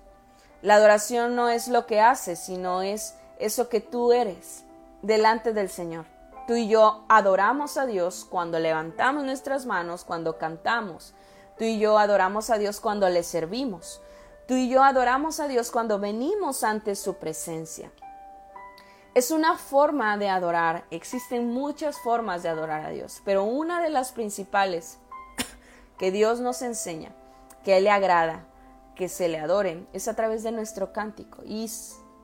La 0.62 0.76
adoración 0.76 1.36
no 1.36 1.48
es 1.48 1.68
lo 1.68 1.86
que 1.86 2.00
haces, 2.00 2.38
sino 2.38 2.82
es 2.82 3.14
eso 3.38 3.68
que 3.68 3.80
tú 3.80 4.12
eres 4.12 4.64
delante 5.02 5.52
del 5.52 5.68
Señor. 5.68 6.06
Tú 6.46 6.54
y 6.54 6.66
yo 6.66 7.04
adoramos 7.08 7.76
a 7.76 7.84
Dios 7.84 8.26
cuando 8.28 8.58
levantamos 8.58 9.24
nuestras 9.24 9.66
manos, 9.66 10.04
cuando 10.04 10.38
cantamos. 10.38 11.14
Tú 11.58 11.64
y 11.64 11.78
yo 11.78 11.98
adoramos 11.98 12.48
a 12.48 12.56
Dios 12.56 12.80
cuando 12.80 13.08
le 13.08 13.22
servimos. 13.22 14.00
Tú 14.46 14.54
y 14.54 14.70
yo 14.70 14.82
adoramos 14.82 15.40
a 15.40 15.48
Dios 15.48 15.70
cuando 15.70 15.98
venimos 15.98 16.64
ante 16.64 16.94
su 16.94 17.16
presencia. 17.16 17.92
Es 19.14 19.30
una 19.30 19.56
forma 19.56 20.16
de 20.16 20.28
adorar. 20.28 20.84
Existen 20.90 21.52
muchas 21.52 21.98
formas 21.98 22.42
de 22.42 22.50
adorar 22.50 22.84
a 22.84 22.90
Dios, 22.90 23.20
pero 23.24 23.44
una 23.44 23.82
de 23.82 23.90
las 23.90 24.12
principales 24.12 24.98
que 25.98 26.10
Dios 26.10 26.40
nos 26.40 26.62
enseña, 26.62 27.12
que 27.64 27.80
le 27.80 27.90
agrada, 27.90 28.44
que 28.94 29.08
se 29.08 29.28
le 29.28 29.38
adoren, 29.38 29.88
es 29.92 30.08
a 30.08 30.14
través 30.14 30.42
de 30.42 30.52
nuestro 30.52 30.92
cántico. 30.92 31.42
Y 31.44 31.70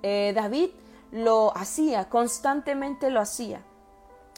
eh, 0.02 0.32
David 0.34 0.70
lo 1.10 1.56
hacía, 1.56 2.08
constantemente 2.08 3.10
lo 3.10 3.20
hacía. 3.20 3.62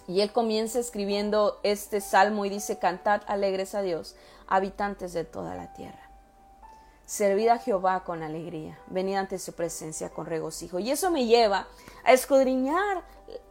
Y 0.08 0.20
él 0.20 0.32
comienza 0.32 0.78
escribiendo 0.78 1.58
este 1.62 2.00
salmo 2.00 2.44
y 2.44 2.50
dice, 2.50 2.78
cantad 2.78 3.22
alegres 3.26 3.74
a 3.74 3.82
Dios, 3.82 4.14
habitantes 4.46 5.12
de 5.12 5.24
toda 5.24 5.54
la 5.56 5.72
tierra. 5.72 6.05
Servid 7.06 7.48
a 7.48 7.58
Jehová 7.58 8.02
con 8.02 8.24
alegría, 8.24 8.78
venid 8.88 9.14
ante 9.14 9.38
su 9.38 9.52
presencia 9.52 10.10
con 10.10 10.26
regocijo. 10.26 10.80
Y 10.80 10.90
eso 10.90 11.12
me 11.12 11.26
lleva 11.26 11.68
a 12.04 12.12
escudriñar 12.12 13.04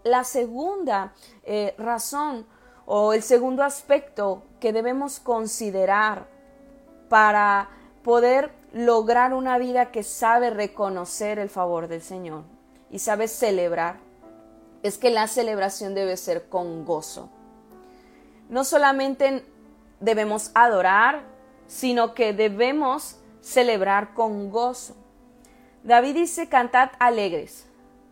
la 0.03 0.25
segunda 0.25 1.13
eh, 1.43 1.73
razón 1.77 2.45
o 2.85 3.13
el 3.13 3.23
segundo 3.23 3.63
aspecto 3.63 4.43
que 4.59 4.73
debemos 4.73 5.21
considerar 5.21 6.27
para 7.07 7.69
poder 8.03 8.51
lograr 8.73 9.33
una 9.33 9.57
vida 9.57 9.89
que 9.89 10.03
sabe 10.03 10.49
reconocer 10.49 11.39
el 11.39 11.49
favor 11.49 11.87
del 11.87 12.01
Señor 12.01 12.43
y 12.91 12.99
sabe 12.99 13.29
celebrar, 13.29 13.99
es 14.83 14.97
que 14.97 15.09
la 15.09 15.27
celebración 15.27 15.95
debe 15.95 16.17
ser 16.17 16.49
con 16.49 16.83
gozo. 16.83 17.29
No 18.49 18.65
solamente 18.65 19.45
debemos 20.01 20.51
adorar, 20.53 21.23
sino 21.67 22.13
que 22.13 22.33
debemos 22.33 23.17
celebrar 23.45 24.15
con 24.15 24.49
gozo. 24.49 24.95
David 25.83 26.15
dice, 26.15 26.49
cantad 26.49 26.89
alegres, 26.99 27.67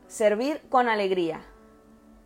servir 0.07 0.61
con 0.69 0.87
alegría, 0.87 1.41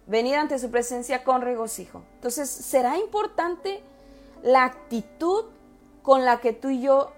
venir 0.07 0.35
ante 0.35 0.59
su 0.59 0.69
presencia 0.69 1.23
con 1.23 1.41
regocijo. 1.41 2.03
Entonces, 2.15 2.49
¿será 2.49 2.97
importante 2.97 3.81
la 4.43 4.65
actitud 4.65 5.45
con 6.03 6.25
la 6.25 6.41
que 6.41 6.51
tú 6.51 6.69
y 6.69 6.81
yo 6.81 7.13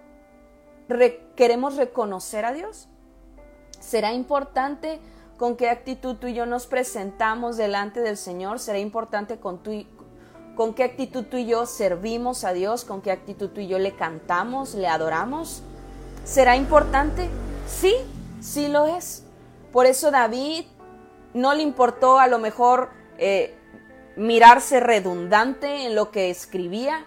queremos 1.35 1.75
reconocer 1.75 2.45
a 2.45 2.53
Dios? 2.53 2.87
¿Será 3.79 4.13
importante 4.13 4.99
con 5.37 5.55
qué 5.55 5.69
actitud 5.69 6.17
tú 6.17 6.27
y 6.27 6.35
yo 6.35 6.45
nos 6.45 6.67
presentamos 6.67 7.57
delante 7.57 7.99
del 8.01 8.17
Señor? 8.17 8.59
¿Será 8.59 8.77
importante 8.77 9.39
con, 9.39 9.59
con 10.55 10.75
qué 10.75 10.83
actitud 10.83 11.23
tú 11.23 11.37
y 11.37 11.47
yo 11.47 11.65
servimos 11.65 12.43
a 12.43 12.53
Dios? 12.53 12.85
¿Con 12.85 13.01
qué 13.01 13.11
actitud 13.11 13.49
tú 13.49 13.61
y 13.61 13.67
yo 13.67 13.79
le 13.79 13.95
cantamos, 13.95 14.75
le 14.75 14.87
adoramos? 14.87 15.63
¿Será 16.23 16.55
importante? 16.55 17.29
Sí, 17.67 17.95
sí 18.39 18.67
lo 18.67 18.85
es. 18.87 19.23
Por 19.71 19.85
eso 19.85 20.11
David 20.11 20.65
no 21.33 21.53
le 21.53 21.63
importó 21.63 22.19
a 22.19 22.27
lo 22.27 22.39
mejor 22.39 22.89
eh, 23.17 23.55
mirarse 24.15 24.79
redundante 24.79 25.85
en 25.85 25.95
lo 25.95 26.11
que 26.11 26.29
escribía 26.29 27.05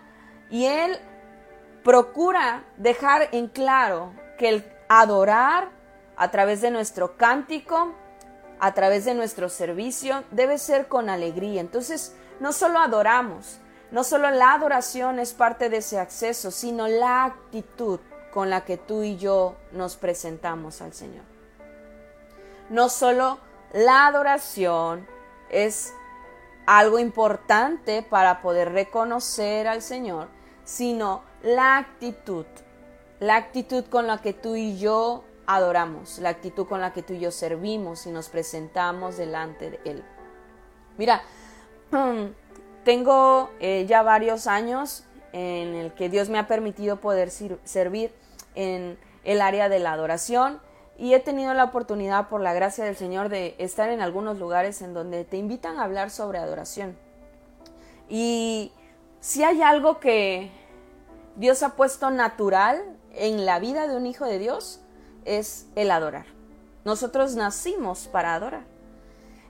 y 0.51 0.67
él 0.67 0.99
procura 1.83 2.65
dejar 2.77 3.29
en 3.33 3.49
claro 3.49 4.13
que 4.39 4.49
el 4.49 4.73
adorar 4.89 5.71
a 6.17 6.31
través 6.31 6.61
de 6.61 6.71
nuestro 6.71 7.17
cántico, 7.17 7.95
a 8.61 8.75
través 8.75 9.05
de 9.05 9.15
nuestro 9.15 9.49
servicio, 9.49 10.25
debe 10.31 10.59
ser 10.59 10.87
con 10.87 11.09
alegría. 11.09 11.61
Entonces, 11.61 12.15
no 12.39 12.53
solo 12.53 12.79
adoramos, 12.79 13.59
no 13.91 14.05
solo 14.05 14.31
la 14.31 14.53
adoración 14.53 15.19
es 15.19 15.33
parte 15.33 15.69
de 15.69 15.79
ese 15.79 15.99
acceso, 15.99 16.51
sino 16.51 16.87
la 16.87 17.25
actitud 17.25 18.01
con 18.33 18.51
la 18.51 18.65
que 18.65 18.77
tú 18.77 19.03
y 19.03 19.17
yo 19.17 19.57
nos 19.73 19.97
presentamos 19.97 20.81
al 20.83 20.95
Señor. 20.95 21.25
No 22.71 22.89
solo 22.89 23.39
la 23.73 24.07
adoración 24.07 25.07
es 25.51 25.93
algo 26.67 26.99
importante 26.99 28.03
para 28.03 28.41
poder 28.41 28.73
reconocer 28.73 29.69
al 29.69 29.83
Señor, 29.83 30.29
sino 30.65 31.23
la 31.43 31.77
actitud, 31.77 32.47
la 33.21 33.37
actitud 33.37 33.85
con 33.85 34.07
la 34.07 34.19
que 34.19 34.33
tú 34.33 34.57
y 34.57 34.79
yo 34.79 35.25
adoramos, 35.47 36.19
la 36.19 36.31
actitud 36.31 36.67
con 36.67 36.81
la 36.81 36.93
que 36.93 37.03
tú 37.03 37.13
y 37.13 37.21
yo 37.21 37.31
servimos 37.31 38.07
y 38.07 38.11
nos 38.11 38.29
presentamos 38.29 39.17
delante 39.17 39.71
de 39.71 39.81
Él. 39.85 40.05
Mira, 40.97 41.23
tengo 42.85 43.51
eh, 43.61 43.85
ya 43.87 44.03
varios 44.03 44.47
años 44.47 45.05
en 45.33 45.75
el 45.75 45.93
que 45.93 46.09
Dios 46.09 46.29
me 46.29 46.39
ha 46.39 46.47
permitido 46.47 46.97
poder 46.97 47.31
servir 47.31 48.13
en 48.55 48.99
el 49.25 49.41
área 49.41 49.69
de 49.69 49.79
la 49.79 49.93
adoración 49.93 50.61
y 50.99 51.15
he 51.15 51.21
tenido 51.21 51.55
la 51.55 51.65
oportunidad 51.65 52.29
por 52.29 52.41
la 52.41 52.53
gracia 52.53 52.85
del 52.85 52.97
Señor 52.97 53.29
de 53.29 53.55
estar 53.59 53.89
en 53.89 54.01
algunos 54.01 54.39
lugares 54.39 54.83
en 54.83 54.95
donde 54.95 55.25
te 55.25 55.37
invitan 55.37 55.79
a 55.79 55.85
hablar 55.85 56.11
sobre 56.11 56.39
adoración. 56.39 56.97
Y 58.09 58.73
si 59.21 59.43
hay 59.43 59.63
algo 59.63 60.01
que 60.01 60.51
Dios 61.37 61.63
ha 61.63 61.77
puesto 61.77 62.11
natural 62.11 62.83
en 63.15 63.47
la 63.47 63.59
vida 63.59 63.89
de 63.89 63.97
un 63.97 64.07
hijo 64.07 64.27
de 64.27 64.39
Dios, 64.39 64.81
es 65.25 65.67
el 65.77 65.91
adorar. 65.91 66.27
Nosotros 66.85 67.37
nacimos 67.37 68.09
para 68.09 68.35
adorar. 68.35 68.65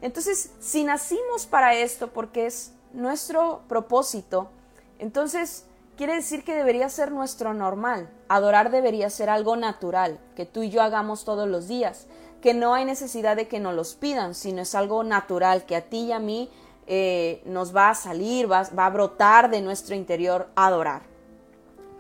Entonces, 0.01 0.53
si 0.61 0.85
nacimos 0.85 1.47
para 1.47 1.75
esto 1.75 2.09
porque 2.09 2.47
es 2.47 2.73
nuestro 2.93 3.63
propósito, 3.69 4.51
entonces 4.99 5.65
quiere 5.97 6.15
decir 6.15 6.45
que 6.45 6.55
debería 6.55 6.89
ser 6.89 7.13
nuestro 7.13 7.55
normal. 7.55 8.11
Adorar 8.29 8.71
debería 8.71 9.11
ser 9.11 9.31
algo 9.31 9.57
natural, 9.57 10.19
que 10.37 10.47
tú 10.47 10.63
y 10.63 10.71
yo 10.71 10.83
hagamos 10.83 11.25
todos 11.25 11.49
los 11.49 11.69
días, 11.69 12.07
que 12.41 12.55
no 12.55 12.75
hay 12.75 12.85
necesidad 12.85 13.37
de 13.37 13.49
que 13.49 13.61
nos 13.61 13.75
los 13.75 13.95
pidan, 13.95 14.35
sino 14.35 14.63
es 14.63 14.75
algo 14.75 15.05
natural, 15.05 15.65
que 15.65 15.77
a 15.77 15.83
ti 15.83 16.07
y 16.07 16.13
a 16.13 16.19
mí 16.19 16.51
eh, 16.87 17.43
nos 17.47 17.75
va 17.75 17.91
a 17.91 17.95
salir, 17.95 18.51
va, 18.51 18.69
va 18.77 18.87
a 18.87 18.91
brotar 18.91 19.51
de 19.51 19.61
nuestro 19.61 19.95
interior 19.95 20.49
adorar. 20.57 21.03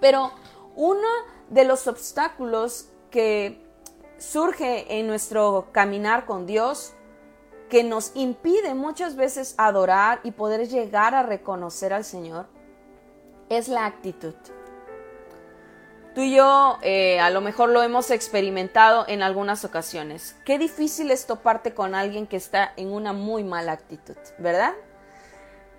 Pero 0.00 0.32
uno 0.75 1.08
de 1.49 1.64
los 1.64 1.87
obstáculos 1.87 2.88
que 3.11 3.62
surge 4.18 4.99
en 4.99 5.06
nuestro 5.06 5.68
caminar 5.72 6.26
con 6.26 6.46
Dios, 6.46 6.94
que 7.68 7.84
nos 7.84 8.12
impide 8.14 8.75
muchas 8.75 9.16
veces 9.16 9.54
adorar 9.58 10.20
y 10.25 10.32
poder 10.32 10.68
llegar 10.68 11.14
a 11.14 11.22
reconocer 11.22 11.92
al 11.92 12.04
Señor, 12.04 12.46
es 13.52 13.68
la 13.68 13.87
actitud. 13.87 14.35
Tú 16.14 16.21
y 16.21 16.35
yo 16.35 16.78
eh, 16.82 17.21
a 17.21 17.30
lo 17.30 17.40
mejor 17.40 17.71
lo 17.71 17.82
hemos 17.82 18.11
experimentado 18.11 19.06
en 19.09 19.23
algunas 19.23 19.64
ocasiones. 19.64 20.37
Qué 20.44 20.59
difícil 20.59 21.11
es 21.11 21.26
toparte 21.26 21.73
con 21.73 21.94
alguien 21.94 22.26
que 22.26 22.37
está 22.37 22.73
en 22.76 22.92
una 22.92 23.14
muy 23.14 23.44
mala 23.44 23.73
actitud, 23.73 24.16
¿verdad? 24.38 24.75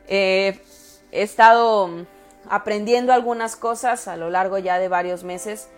Eh, 0.08 0.60
he 1.12 1.22
estado 1.22 1.90
aprendiendo 2.50 3.14
algunas 3.14 3.56
cosas 3.56 4.08
a 4.08 4.18
lo 4.18 4.32
largo 4.32 4.58
ya 4.58 4.80
de 4.80 4.88
varios 4.88 5.24
meses 5.24 5.70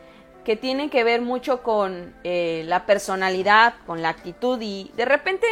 que 0.46 0.56
tienen 0.56 0.90
que 0.90 1.04
ver 1.04 1.22
mucho 1.22 1.62
con 1.62 2.16
eh, 2.24 2.64
la 2.66 2.86
personalidad, 2.86 3.74
con 3.86 4.02
la 4.02 4.10
actitud 4.10 4.60
y 4.62 4.92
de 4.96 5.06
repente 5.06 5.48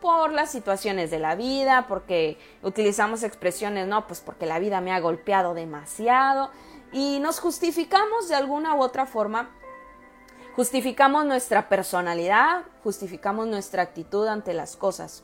por 0.00 0.32
las 0.32 0.50
situaciones 0.50 1.10
de 1.10 1.18
la 1.18 1.34
vida, 1.34 1.86
porque 1.88 2.38
utilizamos 2.62 3.22
expresiones, 3.22 3.86
no, 3.86 4.06
pues 4.06 4.20
porque 4.20 4.46
la 4.46 4.58
vida 4.58 4.80
me 4.80 4.92
ha 4.92 5.00
golpeado 5.00 5.54
demasiado 5.54 6.50
y 6.92 7.18
nos 7.20 7.40
justificamos 7.40 8.28
de 8.28 8.34
alguna 8.34 8.74
u 8.74 8.80
otra 8.80 9.06
forma, 9.06 9.50
justificamos 10.56 11.24
nuestra 11.24 11.68
personalidad, 11.68 12.62
justificamos 12.82 13.46
nuestra 13.46 13.82
actitud 13.82 14.26
ante 14.26 14.54
las 14.54 14.76
cosas. 14.76 15.22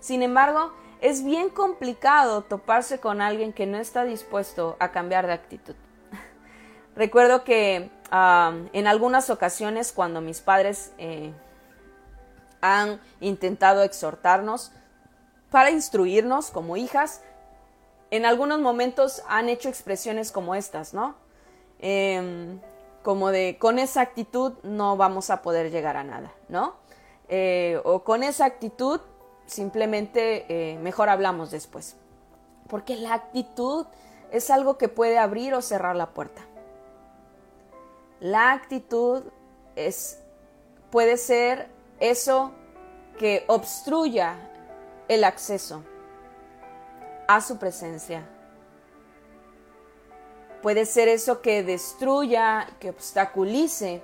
Sin 0.00 0.22
embargo, 0.22 0.72
es 1.00 1.24
bien 1.24 1.50
complicado 1.50 2.42
toparse 2.42 3.00
con 3.00 3.20
alguien 3.20 3.52
que 3.52 3.66
no 3.66 3.78
está 3.78 4.04
dispuesto 4.04 4.76
a 4.78 4.92
cambiar 4.92 5.26
de 5.26 5.32
actitud. 5.32 5.74
Recuerdo 6.96 7.44
que 7.44 7.90
ah, 8.10 8.54
en 8.72 8.86
algunas 8.86 9.30
ocasiones 9.30 9.92
cuando 9.92 10.20
mis 10.20 10.40
padres 10.40 10.92
eh, 10.98 11.32
han 12.74 13.00
intentado 13.20 13.82
exhortarnos 13.82 14.72
para 15.50 15.70
instruirnos 15.70 16.50
como 16.50 16.76
hijas. 16.76 17.22
En 18.10 18.24
algunos 18.24 18.60
momentos 18.60 19.22
han 19.28 19.48
hecho 19.48 19.68
expresiones 19.68 20.32
como 20.32 20.54
estas, 20.54 20.94
¿no? 20.94 21.16
Em, 21.78 22.60
como 23.02 23.30
de 23.30 23.56
con 23.58 23.78
esa 23.78 24.00
actitud 24.00 24.54
no 24.62 24.96
vamos 24.96 25.30
a 25.30 25.42
poder 25.42 25.70
llegar 25.70 25.96
a 25.96 26.04
nada, 26.04 26.32
¿no? 26.48 26.74
Eh, 27.28 27.80
o 27.84 28.02
con 28.04 28.22
esa 28.22 28.44
actitud 28.44 29.00
simplemente 29.46 30.46
eh, 30.48 30.78
mejor 30.78 31.08
hablamos 31.08 31.50
después. 31.50 31.96
Porque 32.68 32.96
la 32.96 33.14
actitud 33.14 33.86
es 34.32 34.50
algo 34.50 34.76
que 34.76 34.88
puede 34.88 35.18
abrir 35.18 35.54
o 35.54 35.62
cerrar 35.62 35.96
la 35.96 36.10
puerta. 36.10 36.42
La 38.20 38.52
actitud 38.52 39.22
es, 39.76 40.20
puede 40.90 41.16
ser 41.16 41.68
eso 42.00 42.52
que 43.18 43.44
obstruya 43.46 44.36
el 45.08 45.24
acceso 45.24 45.82
a 47.28 47.40
su 47.40 47.58
presencia. 47.58 48.28
Puede 50.62 50.84
ser 50.84 51.08
eso 51.08 51.40
que 51.42 51.62
destruya, 51.62 52.66
que 52.80 52.90
obstaculice 52.90 54.02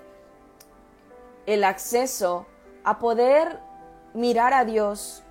el 1.47 1.65
acceso 1.65 2.47
a 2.85 2.99
poder 2.99 3.59
mirar 4.15 4.53
a 4.55 4.65
Dios 4.65 5.23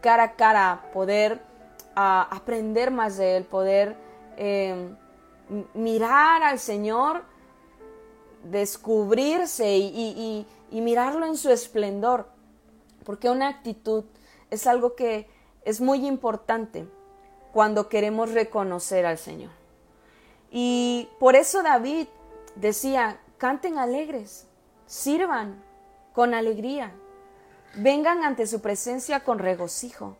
cara 0.00 0.24
a 0.24 0.32
cara, 0.34 0.90
poder 0.92 1.40
ah, 1.96 2.28
aprender 2.30 2.90
más 2.90 3.16
de 3.16 3.38
Él, 3.38 3.44
poder 3.44 3.96
em, 4.36 4.94
mirar 5.72 6.42
al 6.42 6.58
Señor, 6.58 7.24
descubrirse 8.44 9.76
y, 9.76 10.46
mirarlo 10.70 11.26
en 11.26 11.36
su 11.36 11.50
esplendor, 11.50 12.28
porque 13.04 13.30
una 13.30 13.48
actitud 13.48 14.04
es 14.50 14.66
algo 14.66 14.94
que 14.96 15.28
es 15.64 15.80
muy 15.80 16.06
importante 16.06 16.86
cuando 17.52 17.88
queremos 17.88 18.32
reconocer 18.32 19.06
al 19.06 19.18
Señor. 19.18 19.50
Y 20.50 21.08
por 21.20 21.36
eso 21.36 21.62
David 21.62 22.08
decía, 22.56 23.20
canten 23.38 23.78
alegres, 23.78 24.46
sirvan 24.86 25.62
con 26.12 26.34
alegría, 26.34 26.92
vengan 27.76 28.24
ante 28.24 28.46
su 28.46 28.60
presencia 28.60 29.24
con 29.24 29.38
regocijo, 29.38 30.16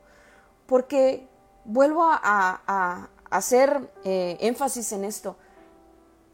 porque 0.67 1.29
vuelvo 1.65 2.05
a, 2.05 3.09
hacer 3.31 3.91
eh, 4.05 4.37
énfasis 4.41 4.93
en 4.93 5.05
esto. 5.05 5.37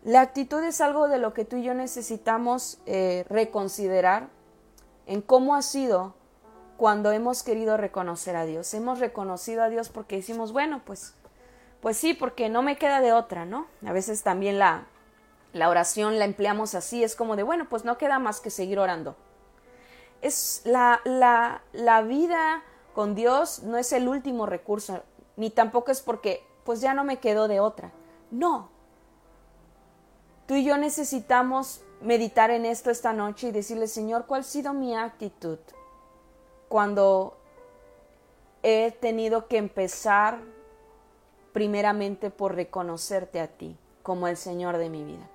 La 0.03 0.23
actitud 0.23 0.63
es 0.63 0.81
algo 0.81 1.09
de 1.09 1.19
lo 1.19 1.35
que 1.35 1.45
tú 1.45 1.57
y 1.57 1.63
yo 1.63 1.75
necesitamos 1.75 2.79
eh, 2.87 3.27
reconsiderar 3.29 4.29
en 5.07 5.21
cómo 5.21 5.55
ha 5.55 5.63
sido 5.63 6.15
cuando 6.79 7.13
hemos 7.13 7.43
querido 7.43 7.77
reconocer 7.77 8.35
a 8.37 8.47
Dios. 8.47 8.73
Hemos 8.73 8.99
reconocido 8.99 9.63
a 9.63 9.69
Dios 9.69 9.91
porque 9.91 10.17
decimos, 10.17 10.53
bueno, 10.53 10.81
pues, 10.87 11.15
pues 11.83 11.99
sí, 11.99 12.15
porque 12.15 12.49
no 12.49 12.63
me 12.63 12.79
queda 12.79 13.03
de 13.03 13.13
otra, 13.13 13.45
¿no? 13.45 13.67
A 13.85 13.93
veces 13.93 14.23
también 14.23 14.59
la, 14.59 14.87
la 15.53 15.69
oración 15.69 16.19
la 16.19 16.25
empleamos 16.25 16.75
así, 16.75 17.05
es 17.05 17.15
como 17.15 17.37
de, 17.37 17.43
bueno, 17.43 17.69
pues 17.69 17.85
no 17.85 17.99
queda 17.99 18.19
más 18.19 18.41
que 18.41 18.49
seguir 18.49 18.79
orando. 18.79 19.17
Es 20.23 20.63
la, 20.65 21.03
la, 21.05 21.63
la 21.73 22.01
vida 22.01 22.63
con 22.95 23.15
Dios 23.15 23.63
no 23.65 23.77
es 23.77 23.93
el 23.93 24.09
último 24.09 24.47
recurso, 24.47 25.03
ni 25.37 25.51
tampoco 25.51 25.91
es 25.91 26.01
porque, 26.01 26.43
pues 26.65 26.81
ya 26.81 26.95
no 26.95 27.05
me 27.05 27.19
quedo 27.19 27.49
de 27.49 27.61
otra. 27.61 27.93
No. 28.31 28.71
Tú 30.51 30.57
y 30.57 30.65
yo 30.65 30.77
necesitamos 30.77 31.81
meditar 32.01 32.51
en 32.51 32.67
esto 32.67 32.91
esta 32.91 33.13
noche 33.13 33.47
y 33.47 33.53
decirle, 33.53 33.87
Señor, 33.87 34.27
¿cuál 34.27 34.41
ha 34.41 34.43
sido 34.43 34.73
mi 34.73 34.97
actitud 34.97 35.61
cuando 36.69 37.37
he 38.65 38.91
tenido 38.91 39.47
que 39.47 39.59
empezar 39.59 40.41
primeramente 41.53 42.31
por 42.31 42.57
reconocerte 42.57 43.39
a 43.39 43.47
ti 43.47 43.77
como 44.03 44.27
el 44.27 44.37
Señor 44.37 44.79
de 44.79 44.91
mi 44.91 45.05
vida? 45.05 45.31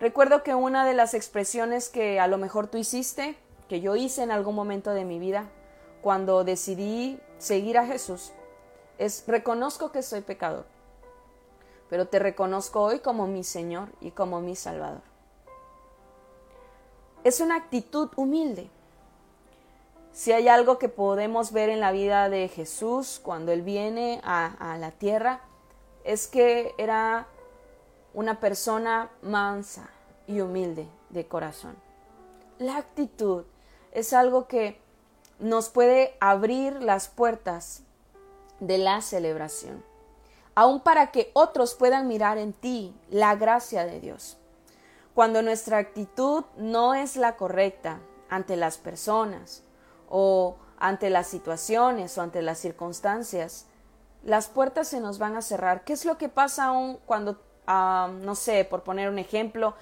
Recuerdo 0.00 0.42
que 0.42 0.54
una 0.54 0.86
de 0.86 0.94
las 0.94 1.12
expresiones 1.12 1.90
que 1.90 2.20
a 2.20 2.26
lo 2.26 2.38
mejor 2.38 2.68
tú 2.68 2.78
hiciste, 2.78 3.36
que 3.68 3.82
yo 3.82 3.96
hice 3.96 4.22
en 4.22 4.30
algún 4.30 4.54
momento 4.54 4.92
de 4.92 5.04
mi 5.04 5.18
vida, 5.18 5.44
cuando 6.00 6.42
decidí 6.42 7.20
seguir 7.36 7.76
a 7.76 7.84
Jesús, 7.84 8.32
es 8.96 9.24
reconozco 9.26 9.92
que 9.92 10.02
soy 10.02 10.22
pecador, 10.22 10.64
pero 11.90 12.06
te 12.06 12.20
reconozco 12.20 12.80
hoy 12.80 13.00
como 13.00 13.26
mi 13.26 13.44
Señor 13.44 13.88
y 14.00 14.12
como 14.12 14.40
mi 14.40 14.54
Salvador. 14.54 15.02
Es 17.24 17.40
una 17.40 17.56
actitud 17.56 18.08
humilde. 18.16 18.70
Si 20.12 20.32
hay 20.32 20.48
algo 20.48 20.78
que 20.78 20.88
podemos 20.88 21.52
ver 21.52 21.68
en 21.68 21.80
la 21.80 21.92
vida 21.92 22.28
de 22.28 22.48
Jesús 22.48 23.20
cuando 23.22 23.52
Él 23.52 23.62
viene 23.62 24.20
a, 24.24 24.76
la 24.78 24.92
tierra, 24.92 25.40
es 26.04 26.26
que 26.26 26.74
era 26.78 27.26
una 28.14 28.40
persona 28.40 29.10
mansa 29.22 29.90
y 30.26 30.40
humilde 30.40 30.88
de 31.10 31.26
corazón. 31.26 31.76
La 32.58 32.76
actitud 32.76 33.44
es 33.92 34.12
algo 34.12 34.46
que 34.46 34.80
nos 35.38 35.68
puede 35.68 36.16
abrir 36.20 36.82
las 36.82 37.08
puertas 37.08 37.82
de 38.60 38.78
la 38.78 39.00
celebración, 39.00 39.82
aun 40.54 40.80
para 40.80 41.10
que 41.10 41.30
otros 41.34 41.74
puedan 41.74 42.08
mirar 42.08 42.38
en 42.38 42.52
ti 42.52 42.94
la 43.10 43.34
gracia 43.36 43.84
de 43.84 44.00
Dios. 44.00 44.36
Cuando 45.14 45.42
nuestra 45.42 45.78
actitud 45.78 46.44
no 46.56 46.94
es 46.94 47.16
la 47.16 47.36
correcta 47.36 48.00
ante 48.28 48.56
las 48.56 48.78
personas 48.78 49.62
o 50.08 50.56
ante 50.78 51.10
las 51.10 51.26
situaciones 51.26 52.16
o 52.16 52.22
ante 52.22 52.42
las 52.42 52.58
circunstancias, 52.58 53.66
las 54.22 54.48
puertas 54.48 54.88
se 54.88 55.00
nos 55.00 55.18
van 55.18 55.36
a 55.36 55.42
cerrar. 55.42 55.84
¿Qué 55.84 55.92
es 55.92 56.04
lo 56.04 56.18
que 56.18 56.28
pasa 56.28 56.66
aún 56.66 56.98
cuando 57.06 57.38
no 58.08 58.34
sé, 58.34 58.64
por 58.64 58.82
poner 58.82 59.08
un 59.08 59.18
ejemplo, 59.18 59.74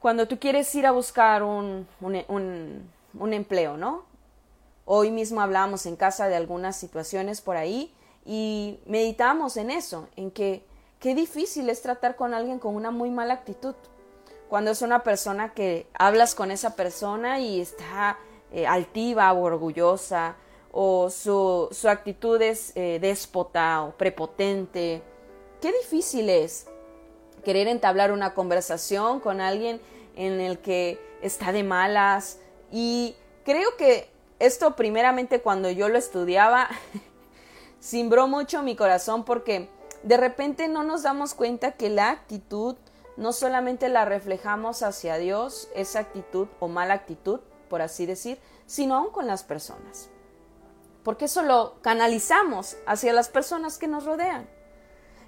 cuando 0.00 0.26
tú 0.26 0.38
quieres 0.38 0.74
ir 0.74 0.86
a 0.86 0.92
buscar 0.92 1.42
un, 1.42 1.86
un, 2.00 3.32
empleo, 3.32 3.76
¿no? 3.76 4.04
Hoy 4.86 5.10
mismo 5.10 5.40
hablamos 5.40 5.86
en 5.86 5.96
casa 5.96 6.28
de 6.28 6.36
algunas 6.36 6.76
situaciones 6.76 7.40
por 7.40 7.56
ahí 7.56 7.94
y 8.24 8.80
meditamos 8.86 9.56
en 9.56 9.70
eso, 9.70 10.08
en 10.16 10.30
que 10.30 10.64
qué 10.98 11.14
difícil 11.14 11.68
es 11.70 11.82
tratar 11.82 12.16
con 12.16 12.34
alguien 12.34 12.58
con 12.58 12.74
una 12.74 12.90
muy 12.90 13.10
mala 13.10 13.34
actitud. 13.34 13.74
Cuando 14.48 14.72
es 14.72 14.82
una 14.82 15.02
persona 15.02 15.54
que 15.54 15.86
hablas 15.94 16.34
con 16.34 16.50
esa 16.50 16.74
persona 16.76 17.40
y 17.40 17.60
está 17.60 18.18
eh, 18.52 18.66
altiva 18.66 19.32
o 19.32 19.42
orgullosa, 19.42 20.36
o 20.72 21.10
su, 21.10 21.68
su 21.72 21.88
actitud 21.88 22.40
es 22.42 22.72
eh, 22.76 22.98
déspota 23.00 23.82
o 23.82 23.92
prepotente, 23.92 25.02
qué 25.60 25.72
difícil 25.72 26.30
es 26.30 26.66
querer 27.44 27.68
entablar 27.68 28.12
una 28.12 28.34
conversación 28.34 29.20
con 29.20 29.40
alguien 29.40 29.80
en 30.16 30.40
el 30.40 30.58
que 30.58 31.00
está 31.22 31.52
de 31.52 31.64
malas. 31.64 32.38
Y 32.70 33.16
creo 33.44 33.76
que 33.76 34.08
esto 34.38 34.76
primeramente 34.76 35.40
cuando 35.40 35.70
yo 35.70 35.88
lo 35.88 35.98
estudiaba, 35.98 36.68
cimbró 37.80 38.28
mucho 38.28 38.62
mi 38.62 38.76
corazón 38.76 39.24
porque 39.24 39.70
de 40.02 40.16
repente 40.16 40.68
no 40.68 40.82
nos 40.82 41.02
damos 41.02 41.34
cuenta 41.34 41.72
que 41.72 41.90
la 41.90 42.10
actitud 42.10 42.76
no 43.16 43.32
solamente 43.32 43.88
la 43.88 44.04
reflejamos 44.04 44.82
hacia 44.82 45.18
Dios, 45.18 45.68
esa 45.74 46.00
actitud 46.00 46.48
o 46.58 46.68
mala 46.68 46.94
actitud, 46.94 47.40
por 47.68 47.82
así 47.82 48.06
decir, 48.06 48.40
sino 48.66 48.96
aún 48.96 49.10
con 49.10 49.26
las 49.26 49.42
personas. 49.42 50.08
Porque 51.02 51.26
eso 51.26 51.42
lo 51.42 51.80
canalizamos 51.82 52.76
hacia 52.86 53.12
las 53.12 53.28
personas 53.28 53.78
que 53.78 53.88
nos 53.88 54.04
rodean. 54.04 54.48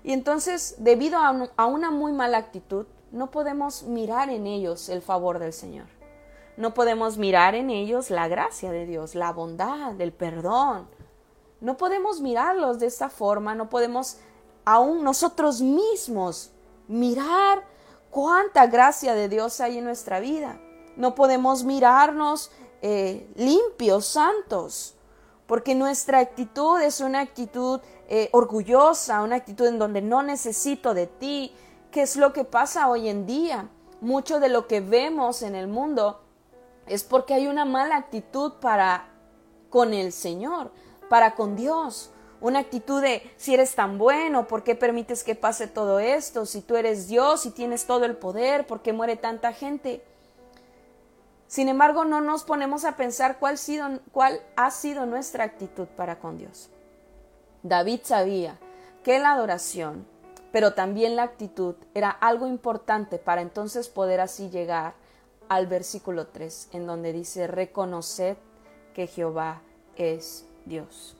Y 0.04 0.12
entonces, 0.12 0.76
debido 0.78 1.18
a, 1.18 1.66
una 1.66 1.90
muy 1.90 2.12
mala 2.12 2.38
actitud, 2.38 2.86
no 3.10 3.30
podemos 3.30 3.84
mirar 3.84 4.30
en 4.30 4.46
ellos 4.46 4.88
el 4.88 5.02
favor 5.02 5.38
del 5.38 5.52
Señor. 5.52 5.86
No 6.56 6.74
podemos 6.74 7.18
mirar 7.18 7.54
en 7.54 7.70
ellos 7.70 8.10
la 8.10 8.28
gracia 8.28 8.72
de 8.72 8.86
Dios, 8.86 9.14
la 9.14 9.32
bondad, 9.32 9.98
el 10.00 10.12
perdón. 10.12 10.88
No 11.62 11.76
podemos 11.76 12.20
mirarlos 12.20 12.80
de 12.80 12.86
esta 12.86 13.08
forma, 13.08 13.54
no 13.54 13.70
podemos 13.70 14.16
aún 14.64 15.04
nosotros 15.04 15.60
mismos 15.60 16.50
mirar 16.88 17.62
cuánta 18.10 18.66
gracia 18.66 19.14
de 19.14 19.28
Dios 19.28 19.60
hay 19.60 19.78
en 19.78 19.84
nuestra 19.84 20.18
vida. 20.18 20.60
No 20.96 21.14
podemos 21.14 21.62
mirarnos 21.62 22.50
eh, 22.82 23.30
limpios, 23.36 24.06
santos, 24.06 24.96
porque 25.46 25.76
nuestra 25.76 26.18
actitud 26.18 26.80
es 26.80 27.00
una 27.00 27.20
actitud 27.20 27.80
eh, 28.08 28.28
orgullosa, 28.32 29.22
una 29.22 29.36
actitud 29.36 29.66
en 29.66 29.78
donde 29.78 30.02
no 30.02 30.24
necesito 30.24 30.94
de 30.94 31.06
ti. 31.06 31.54
¿Qué 31.92 32.02
es 32.02 32.16
lo 32.16 32.32
que 32.32 32.42
pasa 32.42 32.88
hoy 32.88 33.08
en 33.08 33.24
día? 33.24 33.68
Mucho 34.00 34.40
de 34.40 34.48
lo 34.48 34.66
que 34.66 34.80
vemos 34.80 35.42
en 35.42 35.54
el 35.54 35.68
mundo 35.68 36.22
es 36.86 37.04
porque 37.04 37.34
hay 37.34 37.46
una 37.46 37.64
mala 37.64 37.98
actitud 37.98 38.54
para 38.54 39.10
con 39.70 39.94
el 39.94 40.12
Señor, 40.12 40.72
para 41.12 41.34
con 41.34 41.56
Dios. 41.56 42.10
Una 42.40 42.60
actitud 42.60 43.02
de 43.02 43.30
si 43.36 43.52
eres 43.52 43.74
tan 43.74 43.98
bueno, 43.98 44.48
¿por 44.48 44.64
qué 44.64 44.74
permites 44.74 45.24
que 45.24 45.34
pase 45.34 45.66
todo 45.66 45.98
esto? 45.98 46.46
Si 46.46 46.62
tú 46.62 46.74
eres 46.74 47.06
Dios 47.06 47.44
y 47.44 47.50
tienes 47.50 47.84
todo 47.84 48.06
el 48.06 48.16
poder, 48.16 48.66
¿por 48.66 48.80
qué 48.80 48.94
muere 48.94 49.16
tanta 49.16 49.52
gente? 49.52 50.02
Sin 51.48 51.68
embargo, 51.68 52.06
no 52.06 52.22
nos 52.22 52.44
ponemos 52.44 52.86
a 52.86 52.96
pensar 52.96 53.38
cuál, 53.38 53.58
sido, 53.58 54.00
cuál 54.10 54.40
ha 54.56 54.70
sido 54.70 55.04
nuestra 55.04 55.44
actitud 55.44 55.86
para 55.86 56.18
con 56.18 56.38
Dios. 56.38 56.70
David 57.62 58.00
sabía 58.04 58.58
que 59.04 59.18
la 59.18 59.32
adoración, 59.32 60.06
pero 60.50 60.72
también 60.72 61.14
la 61.14 61.24
actitud 61.24 61.74
era 61.92 62.08
algo 62.08 62.46
importante 62.46 63.18
para 63.18 63.42
entonces 63.42 63.90
poder 63.90 64.20
así 64.20 64.48
llegar 64.48 64.94
al 65.50 65.66
versículo 65.66 66.28
3, 66.28 66.70
en 66.72 66.86
donde 66.86 67.12
dice, 67.12 67.48
reconoced 67.48 68.38
que 68.94 69.06
Jehová 69.06 69.60
es 69.96 70.46
Dios. 70.64 71.16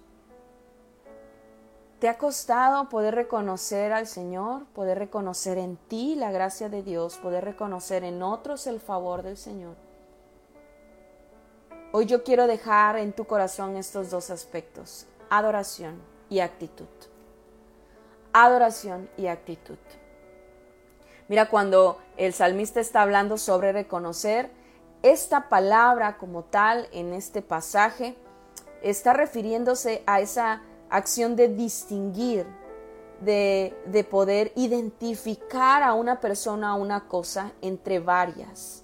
¿Te 1.98 2.09
ha 2.09 2.18
costado 2.18 2.88
poder 2.88 3.14
reconocer 3.14 3.92
al 3.92 4.09
Señor, 4.09 4.64
poder 4.74 4.98
reconocer 4.98 5.57
en 5.57 5.76
ti 5.76 6.16
la 6.16 6.33
gracia 6.33 6.68
de 6.68 6.83
Dios, 6.83 7.16
poder 7.18 7.44
reconocer 7.44 8.02
en 8.02 8.22
otros 8.22 8.66
el 8.66 8.81
favor 8.81 9.22
del 9.22 9.37
Señor? 9.37 9.76
Hoy 11.92 12.07
yo 12.07 12.24
quiero 12.24 12.46
dejar 12.46 12.96
en 12.96 13.12
tu 13.12 13.24
corazón 13.24 13.76
estos 13.76 14.11
dos 14.11 14.31
aspectos, 14.31 15.07
adoración 15.31 16.02
y 16.28 16.40
actitud. 16.40 16.88
Adoración 18.33 19.09
y 19.16 19.28
actitud. 19.28 19.78
Mira, 21.28 21.48
cuando 21.48 21.98
el 22.16 22.33
salmista 22.33 22.81
está 22.81 23.02
hablando 23.02 23.38
sobre 23.38 23.72
reconocer, 23.72 24.50
esta 25.02 25.48
palabra 25.48 26.16
como 26.16 26.44
tal 26.44 26.88
en 26.92 27.12
este 27.12 27.42
pasaje 27.42 28.16
está 28.83 29.12
refiriéndose 29.12 30.03
a 30.07 30.21
esa 30.21 30.62
acción 30.90 31.37
de 31.37 31.49
distinguir, 31.49 32.47
de, 33.21 33.75
de 33.87 34.05
poder 34.05 34.53
identificar 34.57 35.83
a 35.83 35.95
una 35.95 36.21
persona 36.21 36.75
o 36.75 36.81
una 36.81 37.09
cosa 37.09 37.53
entre 37.62 37.99
varias 38.01 38.83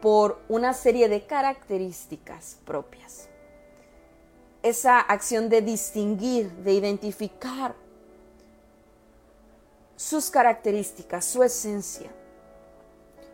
por 0.00 0.42
una 0.48 0.74
serie 0.74 1.08
de 1.08 1.26
características 1.26 2.58
propias. 2.64 3.28
Esa 4.62 5.00
acción 5.00 5.48
de 5.48 5.62
distinguir, 5.62 6.50
de 6.50 6.72
identificar 6.72 7.74
sus 9.96 10.30
características, 10.30 11.24
su 11.24 11.42
esencia. 11.42 12.10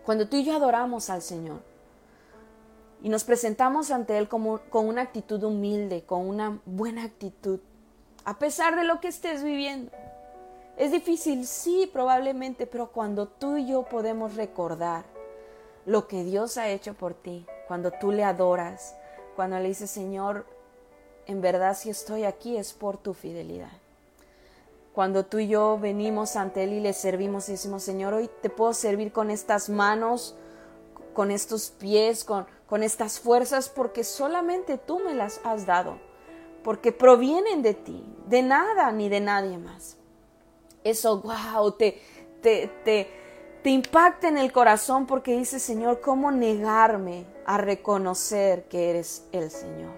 Cuando 0.05 0.29
tú 0.29 0.37
y 0.37 0.45
yo 0.45 0.55
adoramos 0.55 1.11
al 1.11 1.23
Señor 1.23 1.69
y 3.02 3.08
nos 3.08 3.24
presentamos 3.24 3.90
ante 3.90 4.18
Él 4.18 4.28
como, 4.28 4.60
con 4.70 4.86
una 4.86 5.02
actitud 5.02 5.42
humilde, 5.42 6.04
con 6.04 6.28
una 6.28 6.60
buena 6.66 7.04
actitud, 7.04 7.60
a 8.24 8.38
pesar 8.38 8.76
de 8.76 8.84
lo 8.84 9.00
que 9.00 9.08
estés 9.08 9.42
viviendo. 9.42 9.90
Es 10.76 10.92
difícil, 10.92 11.46
sí, 11.46 11.88
probablemente, 11.92 12.66
pero 12.66 12.90
cuando 12.90 13.26
tú 13.26 13.56
y 13.56 13.66
yo 13.66 13.84
podemos 13.84 14.36
recordar 14.36 15.04
lo 15.86 16.08
que 16.08 16.24
Dios 16.24 16.58
ha 16.58 16.68
hecho 16.68 16.94
por 16.94 17.14
ti, 17.14 17.46
cuando 17.68 17.90
tú 17.90 18.12
le 18.12 18.24
adoras, 18.24 18.94
cuando 19.36 19.58
le 19.58 19.68
dices, 19.68 19.90
Señor, 19.90 20.46
en 21.26 21.40
verdad 21.40 21.76
si 21.76 21.90
estoy 21.90 22.24
aquí 22.24 22.56
es 22.56 22.72
por 22.72 22.98
tu 22.98 23.14
fidelidad. 23.14 23.72
Cuando 24.92 25.24
tú 25.24 25.38
y 25.38 25.48
yo 25.48 25.78
venimos 25.78 26.36
ante 26.36 26.64
Él 26.64 26.72
y 26.72 26.80
le 26.80 26.92
servimos 26.92 27.48
y 27.48 27.52
decimos, 27.52 27.82
Señor, 27.82 28.12
hoy 28.12 28.28
te 28.42 28.50
puedo 28.50 28.74
servir 28.74 29.12
con 29.12 29.30
estas 29.30 29.68
manos, 29.68 30.36
con 31.14 31.30
estos 31.30 31.70
pies, 31.70 32.24
con, 32.24 32.46
con 32.70 32.83
estas 32.83 33.20
fuerzas, 33.20 33.68
porque 33.68 34.04
solamente 34.04 34.78
tú 34.78 35.00
me 35.00 35.12
las 35.12 35.42
has 35.44 35.66
dado 35.66 35.98
porque 36.62 36.92
provienen 36.92 37.62
de 37.62 37.74
ti, 37.74 38.04
de 38.26 38.42
nada 38.42 38.92
ni 38.92 39.09
de 39.09 39.20
nadie 39.20 39.59
más. 39.59 39.96
Eso, 40.85 41.20
wow, 41.20 41.72
te, 41.72 42.00
te, 42.42 42.70
te, 42.85 43.11
te 43.62 43.70
impacta 43.70 44.28
en 44.28 44.38
el 44.38 44.52
corazón 44.52 45.06
porque 45.06 45.37
dices, 45.37 45.62
Señor, 45.62 46.00
¿cómo 46.00 46.30
negarme 46.30 47.26
a 47.44 47.59
reconocer 47.59 48.64
que 48.68 48.90
eres 48.90 49.26
el 49.33 49.50
Señor? 49.50 49.94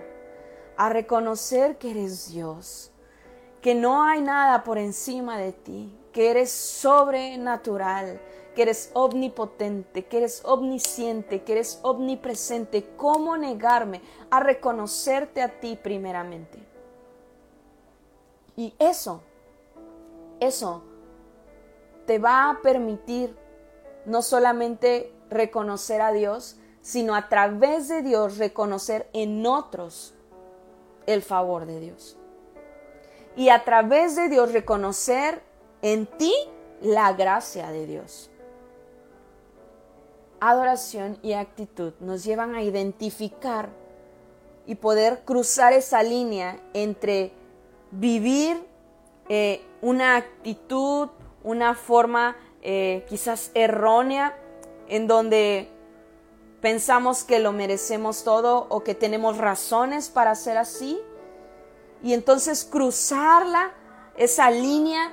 A 0.77 0.89
reconocer 0.89 1.79
que 1.79 1.91
eres 1.91 2.31
Dios, 2.31 2.91
que 3.61 3.75
no 3.75 4.03
hay 4.03 4.23
nada 4.23 4.65
por 4.65 4.79
encima 4.79 5.39
de 5.39 5.53
ti, 5.53 5.97
que 6.13 6.31
eres 6.31 6.51
sobrenatural, 6.51 8.21
que 8.55 8.63
eres 8.63 8.91
omnipotente, 8.95 10.05
que 10.05 10.19
eres 10.19 10.45
omnisciente, 10.45 11.43
que 11.43 11.53
eres 11.53 11.81
omnipresente. 11.83 12.91
¿Cómo 12.97 13.37
negarme 13.37 14.03
a 14.31 14.41
reconocerte 14.41 15.43
a 15.43 15.61
ti 15.61 15.79
primeramente? 15.83 16.59
Y 18.57 18.75
eso, 18.79 19.23
eso 20.41 20.83
te 22.07 22.19
va 22.19 22.51
a 22.51 22.61
permitir 22.61 23.37
no 24.05 24.21
solamente 24.21 25.13
reconocer 25.31 26.03
a 26.03 26.13
Dios, 26.13 26.57
sino 26.83 27.15
a 27.15 27.29
través 27.29 27.89
de 27.89 28.03
Dios 28.03 28.39
reconocer 28.39 29.09
en 29.13 29.47
otros 29.47 30.15
el 31.07 31.23
favor 31.23 31.65
de 31.65 31.81
Dios. 31.81 32.19
Y 33.35 33.49
a 33.49 33.65
través 33.65 34.15
de 34.17 34.29
Dios 34.29 34.53
reconocer 34.53 35.43
en 35.81 36.07
ti 36.07 36.35
la 36.83 37.13
gracia 37.15 37.71
de 37.71 37.87
Dios 37.87 38.32
adoración 40.51 41.19
y 41.23 41.35
actitud 41.35 41.93
nos 42.01 42.25
llevan 42.25 42.55
a 42.55 42.63
identificar 42.63 43.69
y 44.67 44.75
poder 44.75 45.23
cruzar 45.25 45.73
esa 45.73 46.03
línea 46.03 46.61
entre 46.75 47.33
vivir 47.93 48.57
eh, 49.29 49.65
una 49.81 50.17
actitud, 50.17 51.11
una 51.45 51.75
forma 51.75 52.37
eh, 52.63 53.05
quizás 53.09 53.51
errónea, 53.55 54.37
en 54.89 55.07
donde 55.07 55.69
pensamos 56.61 57.23
que 57.25 57.39
lo 57.39 57.53
merecemos 57.53 58.25
todo 58.25 58.67
o 58.69 58.83
que 58.83 58.95
tenemos 58.95 59.39
razones 59.39 60.11
para 60.11 60.35
ser 60.35 60.57
así, 60.59 61.01
y 62.03 62.15
entonces 62.15 62.65
cruzarla, 62.65 63.73
esa 64.17 64.51
línea, 64.51 65.13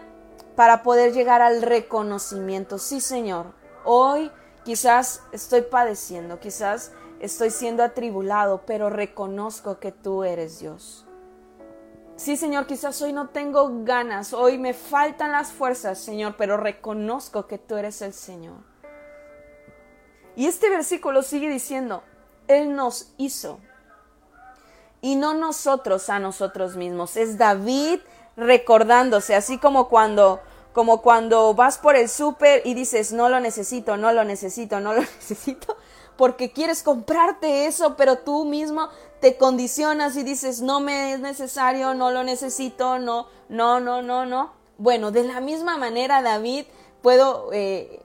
para 0.56 0.84
poder 0.84 1.14
llegar 1.14 1.42
al 1.42 1.62
reconocimiento. 1.62 2.80
Sí, 2.80 3.00
Señor, 3.00 3.54
hoy 3.86 4.32
Quizás 4.70 5.24
estoy 5.32 5.64
padeciendo, 5.64 6.40
quizás 6.40 6.92
estoy 7.20 7.50
siendo 7.50 7.82
atribulado, 7.82 8.68
pero 8.68 8.92
reconozco 8.92 9.80
que 9.80 9.92
tú 9.92 10.24
eres 10.24 10.60
Dios. 10.60 11.08
Sí, 12.18 12.38
Señor, 12.38 12.68
quizás 12.68 13.02
hoy 13.02 13.12
no 13.12 13.30
tengo 13.30 13.84
ganas, 13.84 14.32
hoy 14.32 14.60
me 14.60 14.76
faltan 14.76 15.32
las 15.32 15.52
fuerzas, 15.52 15.98
Señor, 15.98 16.36
pero 16.38 16.56
reconozco 16.56 17.48
que 17.48 17.58
tú 17.58 17.78
eres 17.78 18.04
el 18.04 18.14
Señor. 18.14 18.58
Y 20.36 20.46
este 20.46 20.70
versículo 20.70 21.24
sigue 21.24 21.50
diciendo, 21.50 22.04
Él 22.48 22.76
nos 22.76 23.12
hizo 23.18 23.60
y 25.02 25.16
no 25.16 25.34
nosotros 25.34 26.12
a 26.12 26.20
nosotros 26.20 26.76
mismos. 26.76 27.18
Es 27.18 27.40
David 27.40 28.02
recordándose, 28.38 29.34
así 29.34 29.58
como 29.58 29.90
cuando 29.90 30.40
como 30.74 31.02
cuando 31.02 31.54
vas 31.54 31.78
por 31.78 31.96
el 31.96 32.10
súper 32.10 32.62
y 32.66 32.74
dices, 32.74 33.12
no 33.12 33.30
lo 33.30 33.40
necesito, 33.40 33.98
no 33.98 34.12
lo 34.12 34.24
necesito, 34.24 34.80
no 34.80 34.94
lo 34.94 35.02
necesito, 35.20 35.78
porque 36.18 36.52
quieres 36.52 36.84
comprarte 36.84 37.66
eso, 37.66 37.96
pero 37.96 38.20
tú 38.20 38.46
mismo 38.46 38.90
te 39.20 39.38
condicionas 39.38 40.16
y 40.16 40.24
dices, 40.24 40.62
no 40.62 40.80
me 40.80 41.14
es 41.14 41.20
necesario, 41.20 41.94
no 41.94 42.12
lo 42.12 42.24
necesito, 42.24 43.00
no, 43.00 43.28
no, 43.50 43.80
no, 43.80 44.02
no, 44.02 44.26
no. 44.26 44.54
Bueno, 44.78 45.12
de 45.12 45.24
la 45.24 45.42
misma 45.42 45.78
manera, 45.78 46.22
David, 46.22 46.66
puedo, 47.02 47.50
eh, 47.52 48.02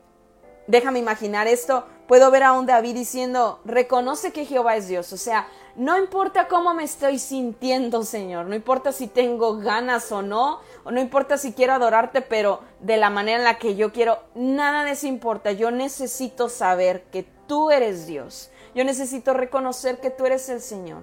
déjame 0.66 0.98
imaginar 0.98 1.46
esto, 1.46 1.87
puedo 2.06 2.30
ver 2.30 2.42
a 2.42 2.52
un 2.52 2.66
David 2.66 2.94
diciendo, 2.94 3.60
reconoce 3.64 4.32
que 4.32 4.44
Jehová 4.44 4.76
es 4.76 4.88
Dios, 4.88 5.12
o 5.12 5.16
sea, 5.16 5.48
no 5.76 5.98
importa 5.98 6.46
cómo 6.46 6.72
me 6.72 6.84
estoy 6.84 7.18
sintiendo, 7.18 8.04
Señor, 8.04 8.46
no 8.46 8.54
importa 8.54 8.92
si 8.92 9.08
tengo 9.08 9.56
ganas 9.56 10.12
o 10.12 10.22
no, 10.22 10.60
o 10.84 10.92
no 10.92 11.00
importa 11.00 11.36
si 11.36 11.52
quiero 11.52 11.72
adorarte, 11.72 12.20
pero 12.20 12.60
de 12.78 12.96
la 12.96 13.10
manera 13.10 13.38
en 13.38 13.44
la 13.44 13.58
que 13.58 13.74
yo 13.74 13.92
quiero, 13.92 14.20
nada 14.36 14.84
de 14.84 14.92
eso 14.92 15.08
importa. 15.08 15.50
Yo 15.50 15.72
necesito 15.72 16.48
saber 16.48 17.02
que 17.10 17.26
tú 17.48 17.72
eres 17.72 18.06
Dios. 18.06 18.50
Yo 18.74 18.84
necesito 18.84 19.34
reconocer 19.34 20.00
que 20.00 20.10
tú 20.10 20.26
eres 20.26 20.48
el 20.48 20.60
Señor. 20.60 21.02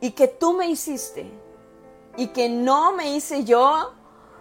Y 0.00 0.12
que 0.12 0.28
tú 0.28 0.54
me 0.54 0.68
hiciste. 0.68 1.30
Y 2.16 2.28
que 2.28 2.48
no 2.48 2.92
me 2.92 3.14
hice 3.14 3.44
yo, 3.44 3.92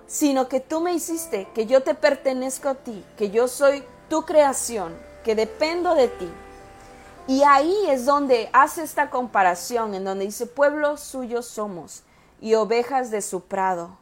sino 0.05 0.47
que 0.47 0.61
tú 0.61 0.79
me 0.79 0.93
hiciste, 0.93 1.49
que 1.53 1.65
yo 1.65 1.83
te 1.83 1.93
pertenezco 1.93 2.69
a 2.69 2.75
ti, 2.75 3.03
que 3.17 3.29
yo 3.29 3.47
soy 3.47 3.83
tu 4.09 4.25
creación, 4.25 4.95
que 5.23 5.35
dependo 5.35 5.95
de 5.95 6.07
ti. 6.07 6.29
Y 7.27 7.43
ahí 7.43 7.75
es 7.89 8.05
donde 8.05 8.49
hace 8.53 8.83
esta 8.83 9.09
comparación, 9.09 9.93
en 9.93 10.05
donde 10.05 10.25
dice, 10.25 10.45
pueblo 10.45 10.95
suyo 10.97 11.41
somos 11.41 12.03
y 12.39 12.53
ovejas 12.55 13.11
de 13.11 13.21
su 13.21 13.41
prado. 13.41 13.97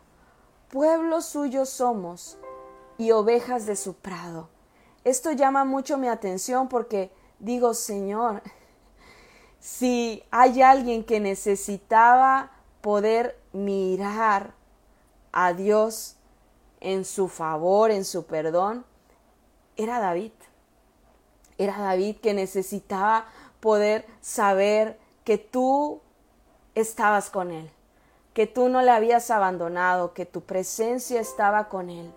Pueblo 0.69 1.21
suyo 1.21 1.65
somos 1.65 2.37
y 2.97 3.11
ovejas 3.11 3.65
de 3.65 3.75
su 3.75 3.95
prado. 3.95 4.49
Esto 5.03 5.31
llama 5.31 5.65
mucho 5.65 5.97
mi 5.97 6.07
atención 6.07 6.67
porque 6.67 7.11
digo, 7.39 7.73
Señor, 7.73 8.43
si 9.59 10.23
hay 10.29 10.61
alguien 10.61 11.03
que 11.03 11.19
necesitaba 11.19 12.51
poder 12.81 13.39
mirar 13.53 14.53
a 15.31 15.53
Dios 15.53 16.15
en 16.79 17.05
su 17.05 17.27
favor, 17.27 17.89
en 17.89 18.05
su 18.05 18.25
perdón, 18.25 18.85
era 19.77 19.99
David. 19.99 20.31
Era 21.57 21.77
David 21.77 22.17
que 22.17 22.33
necesitaba 22.33 23.25
poder 23.59 24.05
saber 24.21 24.97
que 25.23 25.37
tú 25.37 26.01
estabas 26.75 27.29
con 27.29 27.51
él, 27.51 27.69
que 28.33 28.47
tú 28.47 28.69
no 28.69 28.81
le 28.81 28.91
habías 28.91 29.31
abandonado, 29.31 30.13
que 30.13 30.25
tu 30.25 30.41
presencia 30.41 31.21
estaba 31.21 31.69
con 31.69 31.89
él, 31.89 32.11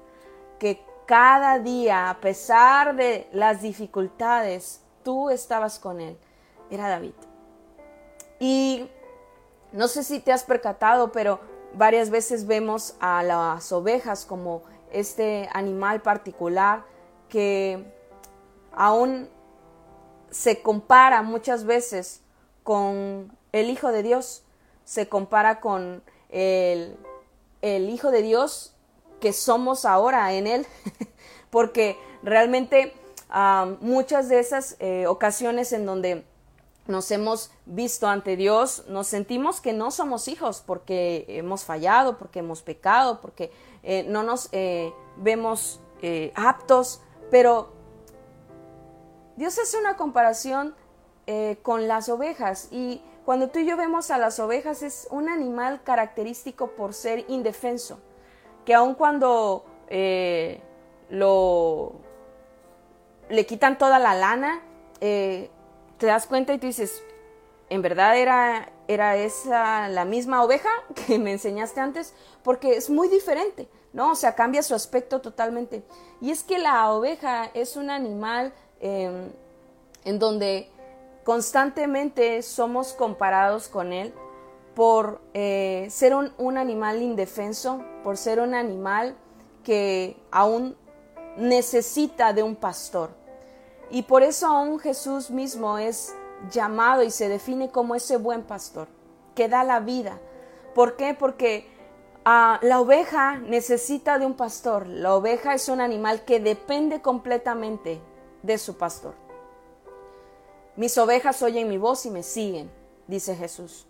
que 0.59 0.83
cada 1.07 1.59
día, 1.59 2.11
a 2.11 2.21
pesar 2.21 2.97
de 2.97 3.29
las 3.33 3.62
dificultades, 3.62 4.83
tú 5.03 5.31
estabas 5.31 5.79
con 5.79 6.01
él. 6.01 6.18
Era 6.71 6.88
David. 6.88 7.14
Y 8.38 8.90
no 9.73 9.88
sé 9.88 10.05
si 10.05 10.21
te 10.21 10.33
has 10.33 10.44
percatado, 10.44 11.12
pero 11.12 11.40
varias 11.73 12.11
veces 12.11 12.47
vemos 12.47 12.94
a 13.01 13.23
las 13.23 13.73
ovejas 13.73 14.27
como 14.27 14.62
este 14.90 15.49
animal 15.53 16.03
particular 16.03 16.85
que 17.29 17.85
aún 18.73 19.29
se 20.31 20.62
compara 20.62 21.23
muchas 21.23 21.64
veces 21.64 22.21
con 22.62 23.33
el 23.53 23.71
Hijo 23.71 23.93
de 23.93 24.03
Dios, 24.03 24.43
se 24.85 25.09
compara 25.09 25.61
con 25.61 26.03
el, 26.29 26.97
Hijo 27.62 28.11
de 28.11 28.23
Dios 28.23 28.75
que 29.21 29.33
somos 29.33 29.85
ahora 29.85 30.33
en 30.33 30.47
Él, 30.47 30.67
porque 31.51 31.99
realmente 32.23 32.95
muchas 33.81 34.29
de 34.29 34.38
esas 34.38 34.77
eh, 34.79 35.07
ocasiones 35.07 35.73
en 35.73 35.87
donde 35.87 36.25
nos 36.87 37.11
hemos 37.11 37.51
visto 37.67 38.07
ante 38.07 38.37
Dios, 38.37 38.85
nos 38.88 39.09
sentimos 39.09 39.61
que 39.61 39.75
no 39.75 39.91
somos 39.91 40.27
hijos 40.29 40.62
porque 40.64 41.27
hemos 41.29 41.64
fallado, 41.64 42.17
porque 42.17 42.38
hemos 42.38 42.62
pecado, 42.62 43.21
porque 43.21 43.51
eh, 43.83 44.05
no 44.09 44.23
nos 44.23 44.49
eh, 44.53 44.93
vemos 45.17 45.81
aptos, 46.35 47.01
pero 47.31 47.73
Dios 49.37 49.59
hace 49.59 49.79
una 49.79 49.97
comparación 49.97 50.75
con 51.62 51.88
las 51.88 52.09
ovejas 52.09 52.69
y 52.71 53.03
cuando 53.27 53.51
tú 53.51 53.59
y 53.59 53.67
yo 53.67 53.77
vemos 53.77 54.11
a 54.11 54.17
las 54.17 54.41
ovejas 54.41 54.83
es 54.83 55.07
un 55.11 55.29
animal 55.29 55.83
característico 55.85 56.69
por 56.69 56.95
ser 56.95 57.27
indefenso, 57.29 57.99
que 58.64 58.73
aun 58.73 58.95
cuando 58.95 59.64
lo 61.11 61.93
le 63.29 63.47
quitan 63.47 63.77
toda 63.77 63.99
la 63.99 64.14
lana, 64.14 64.62
te 65.01 65.51
das 66.07 66.27
cuenta 66.27 66.55
y 66.55 66.59
tú 66.59 66.67
dices, 66.67 67.03
¿en 67.69 67.83
verdad 67.83 68.17
era, 68.17 68.71
era 68.87 69.17
esa 69.17 69.88
la 69.88 70.05
misma 70.05 70.43
oveja 70.43 70.71
que 71.07 71.19
me 71.19 71.33
enseñaste 71.33 71.81
antes? 71.81 72.14
Porque 72.43 72.77
es 72.77 72.88
muy 72.88 73.09
diferente, 73.09 73.69
¿no? 73.99 74.13
O 74.13 74.15
sea, 74.15 74.37
cambia 74.37 74.63
su 74.63 74.77
aspecto 74.77 75.21
totalmente. 75.21 75.83
Y 76.21 76.31
es 76.31 76.45
que 76.45 76.61
la 76.61 76.93
oveja 76.93 77.51
es 77.53 77.75
un 77.75 77.91
animal 77.91 78.53
em, 78.79 79.33
en 80.05 80.19
donde 80.21 80.71
constantemente 81.25 82.41
somos 82.43 82.93
comparados 82.93 83.67
con 83.67 83.93
él 83.93 84.15
por 84.77 85.21
eh, 85.35 85.89
ser 85.91 86.15
un, 86.15 86.33
un 86.39 86.59
animal 86.59 87.03
indefenso, 87.03 87.83
por 88.05 88.17
ser 88.17 88.39
un 88.39 88.55
animal 88.55 89.17
que 89.65 90.17
aún 90.31 90.77
necesita 91.37 92.33
de 92.33 92.45
un 92.45 92.55
pastor. 92.55 93.11
Y 93.91 94.03
por 94.03 94.23
eso 94.23 94.47
aún 94.47 94.79
Jesús 94.79 95.29
mismo 95.29 95.77
es 95.77 96.15
llamado 96.53 97.03
y 97.03 97.11
se 97.11 97.29
define 97.29 97.73
como 97.73 97.97
ese 97.97 98.17
buen 98.17 98.45
pastor 98.45 98.87
que 99.35 99.49
da 99.49 99.65
la 99.65 99.81
vida. 99.81 100.21
¿Por 100.73 100.97
qué? 100.97 101.15
Porque 101.19 101.67
ah, 102.31 102.59
la 102.61 102.79
oveja 102.79 103.38
necesita 103.38 104.19
de 104.19 104.27
un 104.27 104.35
pastor. 104.35 104.87
La 104.87 105.14
oveja 105.14 105.55
es 105.55 105.71
un 105.71 105.81
animal 105.81 106.27
que 106.27 106.41
depende 106.41 107.01
completamente 107.01 108.03
de 108.43 108.59
su 108.59 108.77
pastor. 108.77 109.14
Mis 110.77 110.99
ovejas 110.99 111.43
oyen 111.43 111.69
mi 111.69 111.79
voz 111.79 112.05
y 112.05 112.11
me 112.11 112.23
siguen, 112.23 112.71
dice 113.07 113.35
Jesús. 113.35 113.87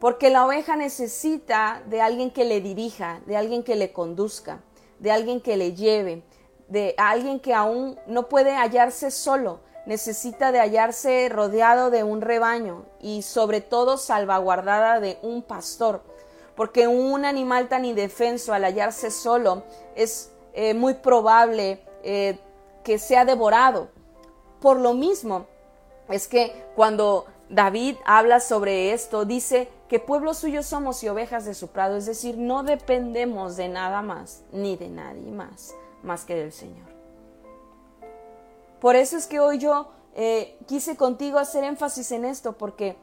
Porque 0.00 0.28
la 0.28 0.44
oveja 0.44 0.74
necesita 0.74 1.82
de 1.86 2.02
alguien 2.02 2.32
que 2.32 2.44
le 2.44 2.60
dirija, 2.60 3.20
de 3.26 3.36
alguien 3.36 3.62
que 3.62 3.76
le 3.76 3.92
conduzca, 3.92 4.60
de 4.98 5.12
alguien 5.12 5.40
que 5.40 5.56
le 5.56 5.72
lleve, 5.72 6.24
de 6.66 6.96
alguien 6.98 7.38
que 7.38 7.54
aún 7.54 7.96
no 8.08 8.28
puede 8.28 8.56
hallarse 8.56 9.12
solo, 9.12 9.60
necesita 9.86 10.50
de 10.50 10.58
hallarse 10.58 11.28
rodeado 11.28 11.90
de 11.90 12.02
un 12.02 12.22
rebaño 12.22 12.86
y 13.00 13.22
sobre 13.22 13.60
todo 13.60 13.98
salvaguardada 13.98 14.98
de 14.98 15.18
un 15.22 15.42
pastor, 15.42 16.02
porque 16.56 16.88
un 16.88 17.24
animal 17.24 17.68
tan 17.68 17.84
indefenso 17.84 18.52
al 18.52 18.64
hallarse 18.64 19.10
solo 19.10 19.64
es 19.94 20.30
eh, 20.52 20.74
muy 20.74 20.94
probable 20.94 21.80
eh, 22.02 22.38
que 22.82 22.98
sea 22.98 23.24
devorado. 23.24 23.88
Por 24.60 24.78
lo 24.78 24.94
mismo, 24.94 25.46
es 26.08 26.28
que 26.28 26.64
cuando 26.74 27.26
David 27.48 27.96
habla 28.04 28.40
sobre 28.40 28.92
esto, 28.92 29.24
dice 29.24 29.68
que 29.88 29.98
pueblo 29.98 30.34
suyo 30.34 30.62
somos 30.62 31.02
y 31.02 31.08
ovejas 31.08 31.44
de 31.44 31.54
su 31.54 31.68
prado, 31.68 31.96
es 31.96 32.06
decir, 32.06 32.38
no 32.38 32.62
dependemos 32.62 33.56
de 33.56 33.68
nada 33.68 34.02
más 34.02 34.42
ni 34.52 34.76
de 34.76 34.88
nadie 34.88 35.30
más 35.30 35.74
más 36.04 36.24
que 36.24 36.36
del 36.36 36.52
Señor. 36.52 36.86
Por 38.80 38.96
eso 38.96 39.16
es 39.16 39.26
que 39.26 39.40
hoy 39.40 39.58
yo 39.58 39.88
eh, 40.14 40.58
quise 40.66 40.96
contigo 40.96 41.38
hacer 41.38 41.64
énfasis 41.64 42.12
en 42.12 42.24
esto, 42.24 42.52
porque 42.52 42.96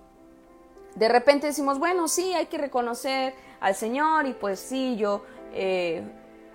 de 0.96 1.08
repente 1.08 1.48
decimos, 1.48 1.80
bueno, 1.80 2.08
sí, 2.08 2.34
hay 2.34 2.48
que 2.48 2.58
reconocer 2.58 3.34
al 3.60 3.76
Señor 3.76 4.26
y 4.26 4.34
pues 4.34 4.60
sí, 4.60 4.98
yo 4.98 5.24
eh, 5.54 6.04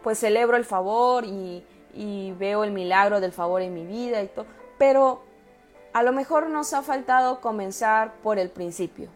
pues 0.03 0.19
celebro 0.19 0.57
el 0.57 0.65
favor 0.65 1.25
y, 1.25 1.65
veo 2.39 2.63
el 2.63 2.73
milagro 2.73 3.21
del 3.21 3.33
favor 3.33 3.63
en 3.63 3.73
mi 3.73 3.87
vida 3.87 4.23
y 4.23 4.27
todo, 4.29 4.45
pero 4.77 5.23
a 5.95 6.03
lo 6.03 6.13
mejor 6.13 6.51
nos 6.51 6.75
ha 6.75 6.83
faltado 6.83 7.41
comenzar 7.41 8.13
por 8.23 8.39
el 8.39 8.51
principio, 8.51 9.09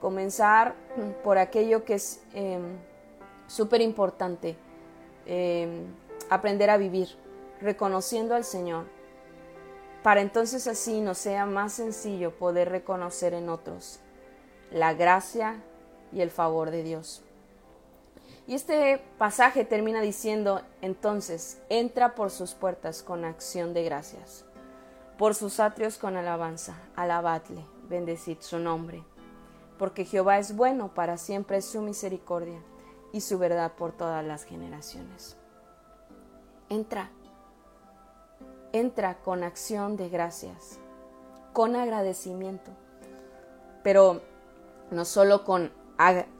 comenzar 0.00 0.74
por 1.22 1.36
aquello 1.36 1.84
que 1.84 1.94
es 1.94 2.22
em, 2.32 2.78
súper 3.46 3.82
importante, 3.82 4.56
em, 5.26 5.84
aprender 6.30 6.70
a 6.70 6.78
vivir, 6.78 7.08
reconociendo 7.60 8.34
al 8.34 8.44
Señor, 8.44 8.86
para 10.02 10.22
entonces 10.22 10.66
así 10.66 11.02
nos 11.02 11.18
sea 11.18 11.44
más 11.44 11.74
sencillo 11.74 12.30
poder 12.30 12.70
reconocer 12.70 13.34
en 13.34 13.50
otros 13.50 14.00
la 14.72 14.94
gracia 14.94 15.62
y 16.12 16.20
el 16.20 16.30
favor 16.30 16.70
de 16.70 16.82
Dios. 16.82 17.22
Y 18.46 18.54
este 18.54 19.00
pasaje 19.18 19.64
termina 19.64 20.00
diciendo, 20.00 20.62
entonces, 20.80 21.60
entra 21.68 22.14
por 22.14 22.30
sus 22.30 22.54
puertas 22.54 23.02
con 23.02 23.24
acción 23.24 23.72
de 23.72 23.84
gracias, 23.84 24.44
por 25.16 25.34
sus 25.34 25.60
atrios 25.60 25.96
con 25.96 26.16
alabanza, 26.16 26.76
alabadle, 26.96 27.64
bendecid 27.88 28.38
su 28.40 28.58
nombre, 28.58 29.04
porque 29.78 30.04
Jehová 30.04 30.38
es 30.38 30.56
bueno, 30.56 30.92
para 30.92 31.18
siempre 31.18 31.62
su 31.62 31.82
misericordia 31.82 32.60
y 33.12 33.20
su 33.20 33.38
verdad 33.38 33.72
por 33.72 33.92
todas 33.92 34.24
las 34.24 34.44
generaciones. 34.44 35.36
Entra. 36.68 37.10
Entra 38.72 39.18
con 39.18 39.44
acción 39.44 39.96
de 39.96 40.08
gracias, 40.08 40.78
con 41.52 41.76
agradecimiento. 41.76 42.70
Pero 43.82 44.22
no 44.92 45.04
solo 45.04 45.44
con 45.44 45.72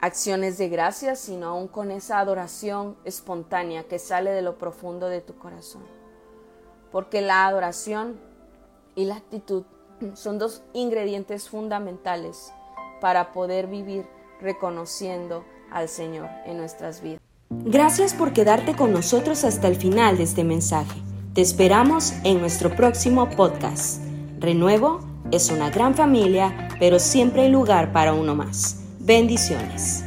acciones 0.01 0.59
de 0.59 0.69
gracias, 0.69 1.21
sino 1.21 1.49
aún 1.49 1.69
con 1.69 1.91
esa 1.91 2.19
adoración 2.19 2.97
espontánea 3.05 3.85
que 3.85 3.99
sale 3.99 4.31
de 4.31 4.43
lo 4.43 4.59
profundo 4.59 5.09
de 5.09 5.21
tu 5.21 5.37
corazón. 5.37 5.83
Porque 6.91 7.21
la 7.21 7.47
adoración 7.47 8.19
y 8.95 9.05
la 9.05 9.17
actitud 9.17 9.65
son 10.15 10.38
dos 10.38 10.62
ingredientes 10.73 11.49
fundamentales 11.49 12.53
para 13.01 13.33
poder 13.33 13.69
vivir 13.69 14.07
reconociendo 14.41 15.45
al 15.71 15.88
Señor 15.88 16.29
en 16.45 16.57
nuestras 16.57 17.01
vidas. 17.01 17.21
Gracias 17.51 18.15
por 18.15 18.33
quedarte 18.33 18.75
con 18.75 18.93
nosotros 18.93 19.45
hasta 19.45 19.69
el 19.69 19.77
final 19.77 20.17
de 20.17 20.25
este 20.25 20.43
mensaje. 20.43 21.01
Te 21.35 21.41
esperamos 21.41 22.12
en 22.25 22.41
nuestro 22.41 22.75
próximo 22.75 23.31
podcast. 23.31 24.03
Renuevo 24.38 25.12
es 25.33 25.51
una 25.51 25.71
gran 25.71 25.95
familia, 25.95 26.68
pero 26.79 26.99
siempre 26.99 27.42
hay 27.42 27.49
lugar 27.49 27.92
para 27.92 28.12
uno 28.12 28.35
más. 28.35 28.77
Bendiciones. 29.01 30.05